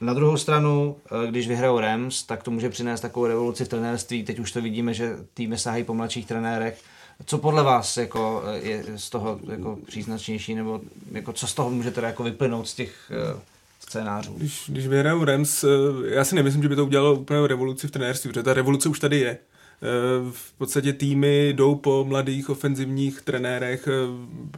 [0.00, 4.24] Na druhou stranu, eh, když vyhrajou Rams, tak to může přinést takovou revoluci v trenérství.
[4.24, 6.82] Teď už to vidíme, že týmy sahají po mladších trenérech.
[7.26, 10.80] Co podle vás jako eh, je z toho jako příznačnější, nebo
[11.12, 13.40] jako co z toho může teda jako vyplynout z těch eh,
[13.92, 14.34] scénářů?
[14.36, 15.64] Když, když vyhrajou Rams,
[16.08, 19.00] já si nemyslím, že by to udělalo úplně revoluci v trenérství, protože ta revoluce už
[19.00, 19.38] tady je.
[19.84, 23.88] Eh, v podstatě týmy jdou po mladých ofenzivních trenérech.
[23.88, 23.90] Eh,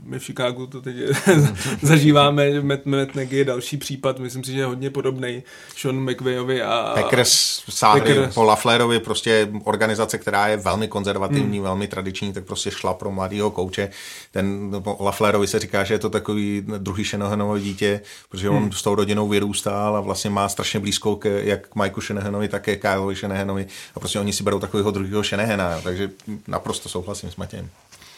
[0.02, 0.96] my v Chicagu to teď
[1.82, 5.42] zažíváme, Matt, Matt Nagy je další případ, myslím si, že je hodně podobný
[5.76, 6.92] Sean McVayovi a...
[6.94, 8.34] Packers sáhli Packers.
[8.34, 11.64] po Laflerovi, prostě organizace, která je velmi konzervativní, hmm.
[11.64, 13.90] velmi tradiční, tak prostě šla pro mladého kouče.
[14.30, 18.72] Ten no, Laflerovi se říká, že je to takový druhý Shanahanovo dítě, protože on hmm.
[18.72, 22.76] s tou rodinou vyrůstal a vlastně má strašně blízko k, jak Mikeu Shanahanovi, tak ke
[22.76, 26.10] Kyleovi Shanahanovi a prostě oni si berou takového druhého takového Shanahana, takže
[26.48, 27.70] naprosto souhlasím s Matějem.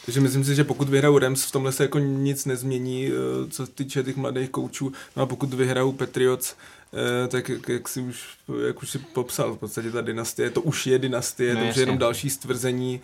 [0.05, 3.65] Takže myslím si, že pokud vyhrajou Rams, v tomhle se jako nic nezmění, eh, co
[3.65, 4.91] se týče těch mladých koučů.
[5.15, 6.55] No a pokud vyhrajou Patriots,
[6.93, 8.23] eh, tak jak, jak, si už,
[8.67, 11.75] jak už si popsal, v podstatě ta dynastie, to už je dynastie, no, to už
[11.75, 13.01] je jenom další stvrzení.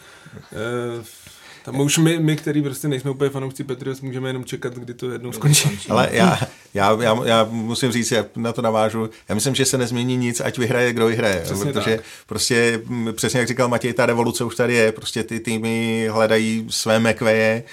[1.64, 5.12] Tam už my, my, který prostě nejsme úplně fanoušci Patriots, můžeme jenom čekat, kdy to
[5.12, 5.80] jednou skončí.
[5.90, 6.40] Ale já,
[6.74, 10.42] já, já, já musím říct, já na to navážu, já myslím, že se nezmění nic,
[10.42, 11.42] ať vyhraje, kdo vyhraje.
[11.44, 12.06] Přesně protože tak.
[12.26, 12.82] prostě,
[13.16, 17.64] přesně jak říkal Matěj, ta revoluce už tady je, prostě ty týmy hledají své mekveje,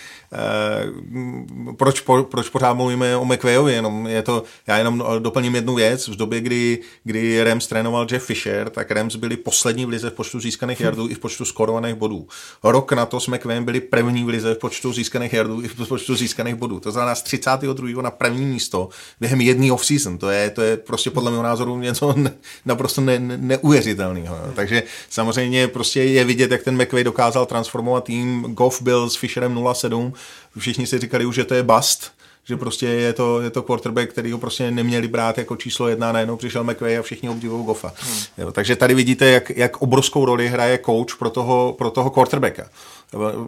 [1.76, 6.08] proč, po, proč pořád mluvíme o McVayovi, jenom je to, já jenom doplním jednu věc,
[6.08, 10.12] v době, kdy, kdy Rams trénoval Jeff Fisher, tak Rams byli poslední v lize v
[10.12, 12.28] počtu získaných jardů i v počtu skorovaných bodů.
[12.64, 15.88] Rok na to s McVayem byli první v lize v počtu získaných jardů i v
[15.88, 16.80] počtu získaných bodů.
[16.80, 18.02] To znamená z 32.
[18.02, 18.88] na první místo
[19.20, 20.18] během jedné off-season.
[20.18, 22.32] To je, to je prostě podle mého názoru něco ne,
[22.64, 24.38] naprosto ne, ne, neuvěřitelného.
[24.54, 28.42] Takže samozřejmě prostě je vidět, jak ten McVay dokázal transformovat tým.
[28.42, 30.12] Goff byl s Fisherem 0-7,
[30.58, 32.12] všichni si říkali už, že to je bust,
[32.44, 36.12] že prostě je to, je to quarterback, který ho prostě neměli brát jako číslo jedna,
[36.12, 37.92] najednou přišel McVay a všichni obdivují Goffa.
[37.98, 38.22] Hmm.
[38.38, 42.68] Jo, takže tady vidíte, jak, jak obrovskou roli hraje coach pro toho, pro toho quarterbacka.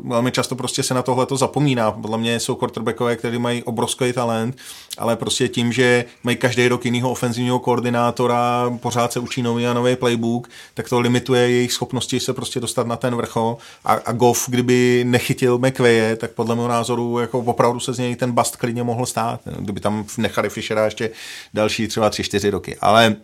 [0.05, 1.91] Velmi často prostě se na tohle to zapomíná.
[1.91, 4.57] Podle mě jsou quarterbackové, kteří mají obrovský talent,
[4.99, 9.73] ale prostě tím, že mají každý rok jiného ofenzivního koordinátora, pořád se učí nový a
[9.73, 13.57] nový playbook, tak to limituje jejich schopnosti se prostě dostat na ten vrchol.
[13.85, 18.17] A, a Goff, kdyby nechytil McVaye, tak podle mého názoru jako opravdu se z něj
[18.17, 19.41] ten bast klidně mohl stát.
[19.59, 21.11] Kdyby tam nechali Fishera ještě
[21.55, 22.77] další třeba tři, čtyři roky.
[22.81, 23.17] Ale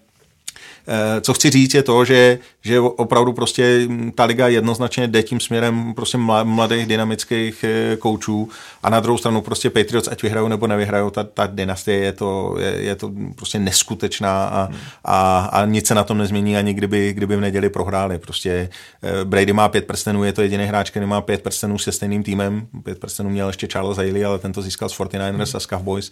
[1.20, 5.95] co chci říct je to, že, že opravdu prostě ta liga jednoznačně jde tím směrem
[5.95, 8.49] prostě mladých dynamických eh, koučů
[8.83, 12.57] a na druhou stranu prostě Patriots, ať vyhrajou nebo nevyhrajou, ta, ta dynastie je to,
[12.59, 14.79] je, je to prostě neskutečná a, hmm.
[15.05, 18.18] a, a nic se na tom nezmění ani kdyby, kdyby v neděli prohráli.
[18.18, 18.68] Prostě
[19.03, 22.22] eh, Brady má pět prstenů, je to jediný hráč, který má pět prstenů se stejným
[22.22, 22.66] týmem.
[22.85, 25.41] Pět prstenů měl ještě Charles Haley, ale tento získal z 49ers hmm.
[25.41, 26.11] a z Cowboys.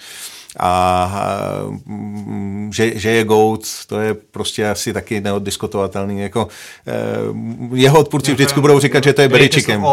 [0.58, 1.12] A
[2.70, 6.20] že, že je GOAT, to je prostě asi taky neoddiskutovatelný.
[6.20, 6.48] Jako,
[6.86, 6.92] eh,
[7.74, 9.84] jeho odpůrci vždycky budou říkat, že to je Beričikem.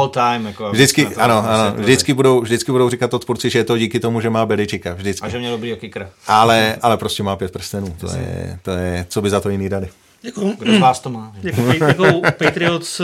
[0.46, 4.22] Jako vždycky, ano, ano, vždycky budou, vždycky budou říkat odpůrci, že je to díky tomu,
[4.22, 4.94] že má Beričika.
[4.94, 5.26] Vždycky.
[5.26, 6.10] A že měl dobrý kicker.
[6.28, 7.96] Ale, ale prostě má pět prstenů.
[8.00, 9.90] To je, to je, co by za to jiný dali.
[10.24, 11.34] Jako, Kdo z vás to má?
[11.44, 13.02] Jako, jako Patriots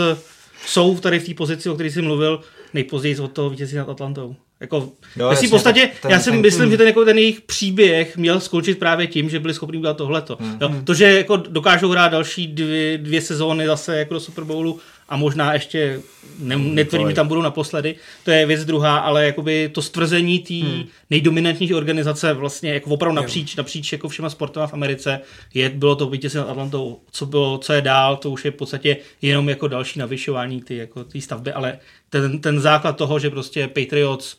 [0.66, 2.40] jsou tady v té pozici, o které jsi mluvil,
[2.74, 4.36] nejpozději od toho vítězství nad Atlantou.
[4.60, 7.18] Jako, jo, jasně, v podstatě, ten, já si ten, myslím, ten, že ten, jako ten
[7.18, 10.36] jejich příběh měl skončit právě tím, že byli schopni udělat tohleto.
[10.40, 10.58] Hmm.
[10.60, 14.80] Jo, to, že jako dokážou hrát další dvě, dvě sezóny zase jako do Super Bowlu
[15.08, 16.00] a možná ještě,
[16.38, 17.94] ne, netvrdím, že tam budou naposledy,
[18.24, 20.84] to je věc druhá, ale jakoby to stvrzení té hmm.
[21.10, 25.20] nejdominantnější organizace vlastně jako opravdu napříč, napříč jako všema sportama v Americe,
[25.54, 28.54] je, bylo to vítězství nad Atlantou, co, bylo, co je dál, to už je v
[28.54, 31.78] podstatě jenom jako další navyšování ty, jako, ty stavby, ale
[32.10, 34.36] ten, ten základ toho, že prostě Patriots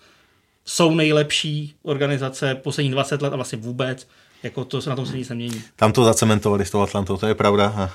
[0.66, 4.08] jsou nejlepší organizace poslední 20 let a vlastně vůbec,
[4.44, 5.64] jako to se na tom se nic nemění.
[5.76, 7.74] Tam to zacementovali s tou Atlantou, to je pravda.
[7.78, 7.90] A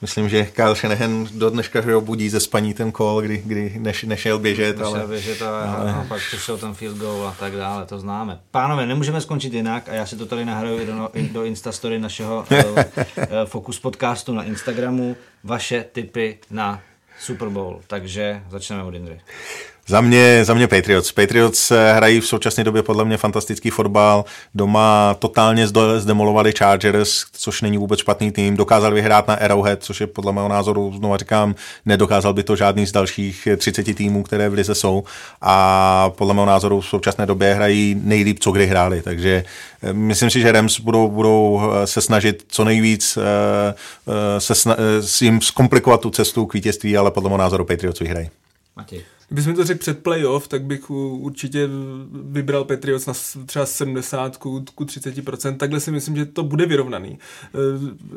[0.00, 4.02] myslím, že Kyle Shanahan do dneška že budí ze spaní ten kol, kdy, kdy neš,
[4.02, 4.78] nešel běžet.
[4.78, 5.92] Nešel ale, běžet a, ale...
[5.92, 8.40] a pak přišel ten field goal a tak dále, to známe.
[8.50, 11.98] Pánové, nemůžeme skončit jinak a já si to tady nahraju i do, i do Instastory
[11.98, 12.78] našeho uh,
[13.44, 15.16] Focus podcastu na Instagramu.
[15.44, 16.80] Vaše tipy na
[17.20, 19.20] Super Bowl, takže začneme od Indry.
[19.92, 21.12] Za mě, za mě Patriots.
[21.12, 24.24] Patriots eh, hrají v současné době podle mě fantastický fotbal.
[24.54, 28.56] Doma totálně zdemolovali Chargers, což není vůbec špatný tým.
[28.56, 31.54] Dokázali vyhrát na Arrowhead, což je podle mého názoru, znovu říkám,
[31.86, 35.04] nedokázal by to žádný z dalších 30 týmů, které v lize jsou.
[35.40, 39.02] A podle mého názoru v současné době hrají nejlíp, co kdy hráli.
[39.02, 39.44] Takže
[39.82, 43.18] eh, myslím si, že Rams budou, budou eh, se snažit co nejvíc
[44.38, 44.76] se sna-
[45.20, 48.30] jim zkomplikovat tu cestu k vítězství, ale podle mého názoru Patriots vyhrají.
[48.76, 49.04] Matěj.
[49.32, 51.68] Kdybych mi to řekl před playoff, tak bych určitě
[52.12, 53.14] vybral Patriots na
[53.46, 55.56] třeba 70 ku 30%.
[55.56, 57.18] Takhle si myslím, že to bude vyrovnaný.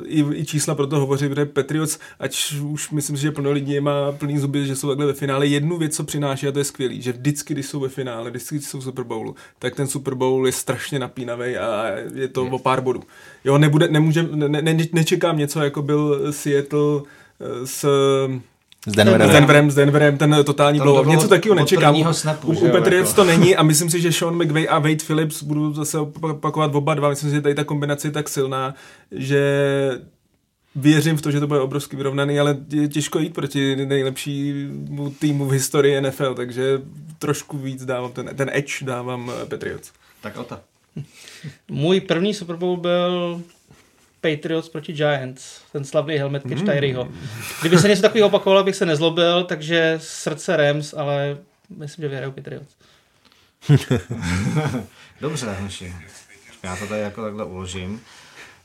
[0.01, 3.51] E, I, i čísla pro to hovoří, protože Patriots, ať už myslím si, že plno
[3.51, 5.47] lidí má plný zuby, že jsou takhle ve finále.
[5.47, 8.55] Jednu věc, co přináší, a to je skvělý, že vždycky, když jsou ve finále, vždycky,
[8.55, 12.45] když jsou v Super Bowlu, tak ten Super Bowl je strašně napínavý a je to
[12.45, 12.51] je.
[12.51, 13.03] o pár bodů.
[13.43, 17.01] Jo, nebude, nemůže, ne, ne, nečekám něco, jako byl Seattle
[17.39, 17.85] e, s
[18.85, 19.29] s Denverem.
[19.29, 22.13] S Denverem, s Denverem, ten totální blow Něco takového nečekám.
[22.13, 23.21] Snapu, u, u Patriots jako.
[23.21, 26.93] to není a myslím si, že Sean McVay a Wade Phillips budou zase opakovat oba
[26.93, 27.09] dva.
[27.09, 28.75] Myslím si, že tady ta kombinace je tak silná,
[29.11, 29.41] že
[30.75, 34.67] věřím v to, že to bude obrovsky vyrovnaný, ale je těžko jít proti nejlepší
[35.19, 36.81] týmu v historii NFL, takže
[37.19, 39.91] trošku víc dávám ten, ten edge dávám eh, Patriots.
[40.21, 40.61] Tak Ota.
[41.71, 43.41] Můj první Super Bowl byl
[44.25, 46.65] Patriots proti Giants, ten slavný helmet catch mm.
[46.65, 47.07] Tyreeho.
[47.59, 51.37] Kdyby se něco takového opakovalo, bych se nezlobil, takže srdce Rams, ale
[51.77, 52.75] myslím, že vyhrajou Patriots.
[55.21, 55.93] Dobře, hoši.
[56.63, 58.01] Já to tady jako takhle uložím.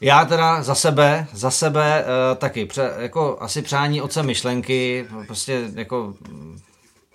[0.01, 5.71] Já teda za sebe, za sebe uh, taky, pře, jako asi přání oce myšlenky, prostě
[5.75, 6.15] jako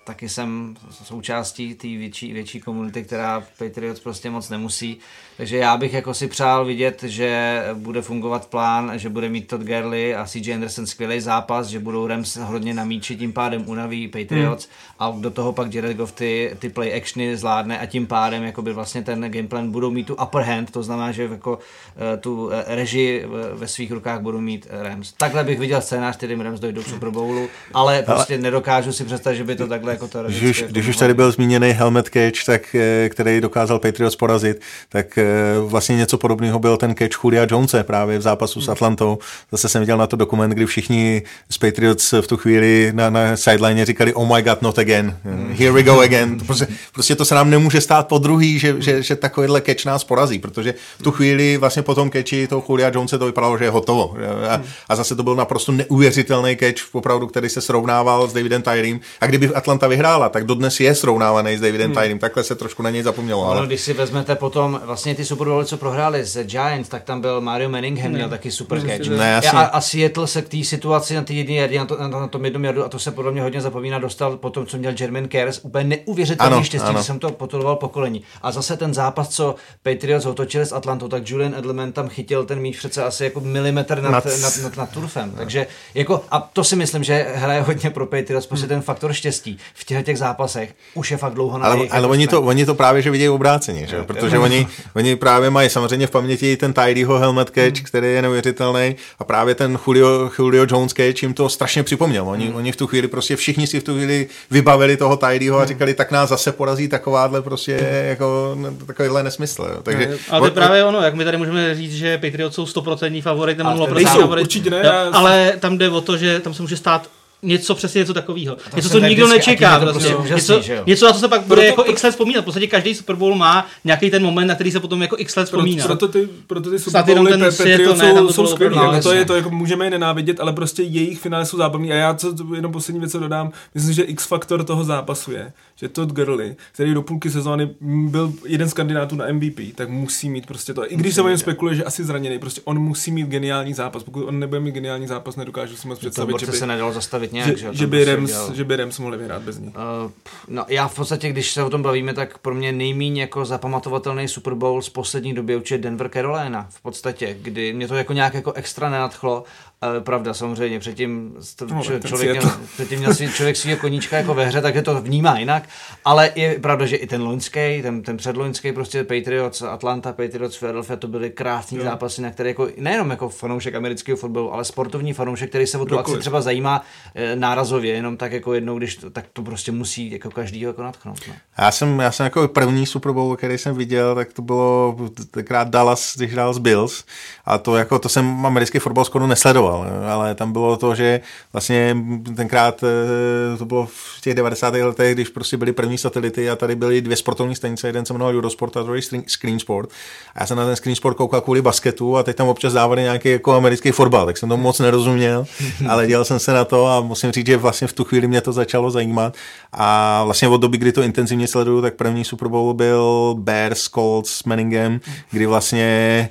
[0.04, 4.98] taky jsem součástí té větší, větší komunity, která Patriots prostě moc nemusí.
[5.36, 9.62] Takže já bych jako si přál vidět, že bude fungovat plán, že bude mít Todd
[9.62, 14.08] Gurley a CJ Anderson skvělý zápas, že budou Rams hodně na míči, tím pádem unaví
[14.08, 14.96] Patriots hmm.
[14.98, 18.72] a do toho pak Jared Goff ty, ty play actiony zvládne a tím pádem jakoby
[18.72, 21.58] vlastně ten gameplan budou mít tu upper hand, to znamená, že jako
[21.96, 25.12] eh, tu eh, režii ve svých rukách budou mít eh, Rams.
[25.12, 28.42] Takhle bych viděl scénář, kterým Rams dojdou k Super Bowlu, ale prostě ale...
[28.42, 31.32] nedokážu si představit, že by to takhle jako to Když už, když už tady byl
[31.32, 32.76] zmíněný helmet catch, tak,
[33.08, 35.18] který dokázal Patriots porazit, tak
[35.66, 39.18] vlastně něco podobného byl ten catch Julia Jonese právě v zápasu s Atlantou.
[39.52, 43.36] Zase jsem viděl na to dokument, kdy všichni z Patriots v tu chvíli na, na
[43.36, 45.16] sideline říkali oh my god, not again,
[45.58, 46.38] here we go again.
[46.46, 50.04] Prostě, prostě to se nám nemůže stát po druhý, že, že, že takovýhle catch nás
[50.04, 53.64] porazí, protože v tu chvíli vlastně po tom catchi toho Julia Jonese to vypadalo, že
[53.64, 54.14] je hotovo.
[54.48, 59.00] A, a zase to byl naprosto neuvěřitelný catch, opravdu, který se srovnával s Davidem Tyrem.
[59.20, 62.02] A kdyby Atlanta vyhrála, tak dodnes je srovnávaný s Davidem hmm.
[62.02, 62.18] Tyrem.
[62.18, 63.50] Takhle se trošku na něj zapomnělo.
[63.50, 63.66] Ale...
[63.66, 67.40] když si vezmete potom vlastně ty Super Bowl, co prohráli z Giants, tak tam byl
[67.40, 69.08] Mario Manningham, měl taky super catch.
[69.08, 72.08] Ne, a, a Seattle se k té situaci na té jedné jardě, na, to, na,
[72.08, 74.78] na tom jednom jardu, a to se podle mě hodně zapomíná, dostal po tom, co
[74.78, 78.22] měl German Cares, úplně neuvěřitelný štěstí, že jsem to potoloval pokolení.
[78.42, 82.60] A zase ten zápas, co Patriots otočili s Atlantou, tak Julian Edelman tam chytil ten
[82.60, 85.30] míč přece asi jako milimetr nad, nad, nad, nad, nad turfem.
[85.36, 88.74] Takže jako, a to si myslím, že hraje hodně pro Patriots, prostě hmm.
[88.74, 92.28] ten faktor štěstí v těch, těch zápasech už je fakt dlouho na Ale, ale oni,
[92.28, 94.02] to, oni to právě, že vidějí obráceně, že?
[94.02, 97.84] protože oni, oni právě mají samozřejmě v paměti ten Tidyho helmet catch, hmm.
[97.84, 102.28] který je neuvěřitelný a právě ten Julio, Julio Jones catch jim to strašně připomněl.
[102.28, 102.56] Oni, hmm.
[102.56, 105.68] oni v tu chvíli prostě všichni si v tu chvíli vybavili toho Tidyho a hmm.
[105.68, 109.62] říkali, tak nás zase porazí takováhle prostě jako takovýhle nesmysl.
[109.62, 109.82] Jo.
[109.82, 112.64] Takže, ne, ale to je právě ono, jak my tady můžeme říct, že Patriots jsou
[112.64, 114.42] 100% favorit, nebo 0% favorit.
[114.42, 114.90] Určitě ne.
[114.90, 117.08] Ale tam jde o to, že tam se může stát
[117.42, 118.56] něco přesně něco takového.
[118.76, 119.80] Něco, co nikdo nečeká.
[119.80, 120.14] Prostě.
[120.14, 122.40] Prostě něco, něco, na co se pak bude jako x let vzpomínat.
[122.40, 125.36] V podstatě každý Super Bowl má nějaký ten moment, na který se potom jako x
[125.36, 125.84] let vzpomíná.
[125.84, 128.76] Proto, ty, proto ty Super Bowly pe, jsou, jsou skvělý.
[128.76, 131.92] No, to, je to, jako můžeme je nenávidět, ale prostě jejich finále jsou zábavní.
[131.92, 135.52] A já co, jenom poslední věc, co dodám, myslím, že X faktor toho zápasu je,
[135.76, 140.30] že Todd Gurley, který do půlky sezóny byl jeden z kandidátů na MVP, tak musí
[140.30, 140.92] mít prostě to.
[140.92, 144.02] I když se o něm spekuluje, že asi zraněný, prostě on musí mít geniální zápas.
[144.02, 146.52] Pokud on nebude mít geniální zápas, nedokážu si moc představit, že by...
[146.52, 147.74] se nedalo zastavit vysvětlit nějak.
[147.74, 149.66] Že, že, by, prostě Rams, že by Rams mohli vyhrát bez ní.
[149.66, 150.10] Uh,
[150.48, 154.28] no já v podstatě, když se o tom bavíme, tak pro mě nejméně jako zapamatovatelný
[154.28, 158.34] Super Bowl z poslední doby určitě Denver Carolina v podstatě, kdy mě to jako nějak
[158.34, 159.44] jako extra nenadchlo
[159.80, 161.36] ale pravda, samozřejmě, předtím,
[161.70, 165.38] no, člověk, měl, předtím měl svý, člověk svýho koníčka jako ve hře, takže to vnímá
[165.38, 165.68] jinak,
[166.04, 170.96] ale je pravda, že i ten loňský, ten, ten předloňský prostě Patriots, Atlanta, Patriots, Philadelphia,
[170.96, 175.48] to byly krásné zápasy, na které jako, nejenom jako fanoušek amerického fotbalu, ale sportovní fanoušek,
[175.48, 176.82] který se o tu akci třeba zajímá
[177.14, 180.82] e, nárazově, jenom tak jako jednou, když to, tak to prostě musí jako každý jako
[180.82, 181.20] natchnout.
[181.28, 181.34] No.
[181.58, 184.96] Já jsem, já jsem jako první Super Bowl, který jsem viděl, tak to bylo
[185.30, 187.04] tenkrát Dallas, když hrál z Bills.
[187.44, 191.20] A to jako, to jsem americký fotbal skoro nesledoval sledoval, ale tam bylo to, že
[191.52, 191.96] vlastně
[192.36, 194.74] tenkrát eh, to bylo v těch 90.
[194.74, 198.34] letech, když prostě byly první satelity a tady byly dvě sportovní stanice, jeden se jmenoval
[198.36, 199.90] Eurosport a druhý Screen Sport.
[200.34, 203.02] A já jsem na ten Screen Sport koukal kvůli basketu a teď tam občas dávali
[203.02, 205.46] nějaký jako americký fotbal, tak jsem to moc nerozuměl,
[205.88, 208.40] ale dělal jsem se na to a musím říct, že vlastně v tu chvíli mě
[208.40, 209.34] to začalo zajímat
[209.72, 214.30] a vlastně od doby, kdy to intenzivně sleduju, tak první Super Bowl byl Bears, Colts
[214.30, 216.28] s Manningem, kdy vlastně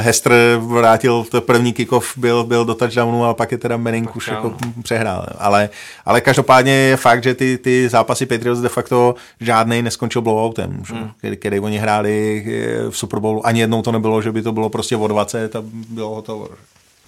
[0.00, 4.28] Hester vrátil to první kickoff, byl, byl do touchdownu a pak je teda Manning už
[4.28, 5.26] jako přehrál.
[5.38, 5.68] Ale,
[6.04, 11.10] ale každopádně je fakt, že ty, ty zápasy Patriots de facto žádný neskončil blowoutem, hmm.
[11.36, 13.46] který, oni hráli eh, v Super Bowlu.
[13.46, 16.48] Ani jednou to nebylo, že by to bylo prostě o 20 a bylo hotovo.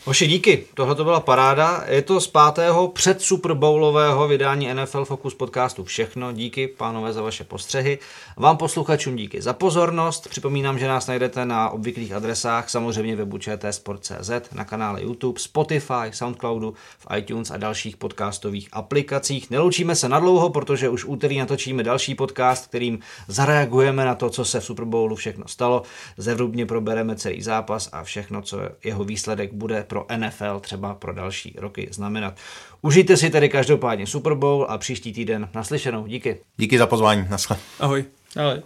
[0.08, 0.64] Hoši, díky.
[0.74, 1.84] Tohle to byla paráda.
[1.86, 6.32] Je to z pátého před Super Bowlového vydání NFL Focus podcastu všechno.
[6.32, 7.98] Díky, pánové, za vaše postřehy.
[8.36, 10.28] Vám posluchačům díky za pozornost.
[10.30, 13.38] Připomínám, že nás najdete na obvyklých adresách, samozřejmě webu
[13.70, 19.50] Sport.cz, na kanále YouTube, Spotify, Soundcloudu, v iTunes a dalších podcastových aplikacích.
[19.50, 24.60] Neloučíme se nadlouho, protože už úterý natočíme další podcast, kterým zareagujeme na to, co se
[24.60, 25.82] v Super Bowlu všechno stalo.
[26.16, 31.54] Zevrubně probereme celý zápas a všechno, co jeho výsledek bude pro NFL třeba pro další
[31.58, 32.34] roky znamenat.
[32.82, 36.06] Užijte si tedy každopádně Super Bowl a příští týden naslyšenou.
[36.06, 36.40] Díky.
[36.56, 37.26] Díky za pozvání.
[37.30, 37.56] Naschle.
[37.80, 38.04] Ahoj.
[38.36, 38.62] Ahoj.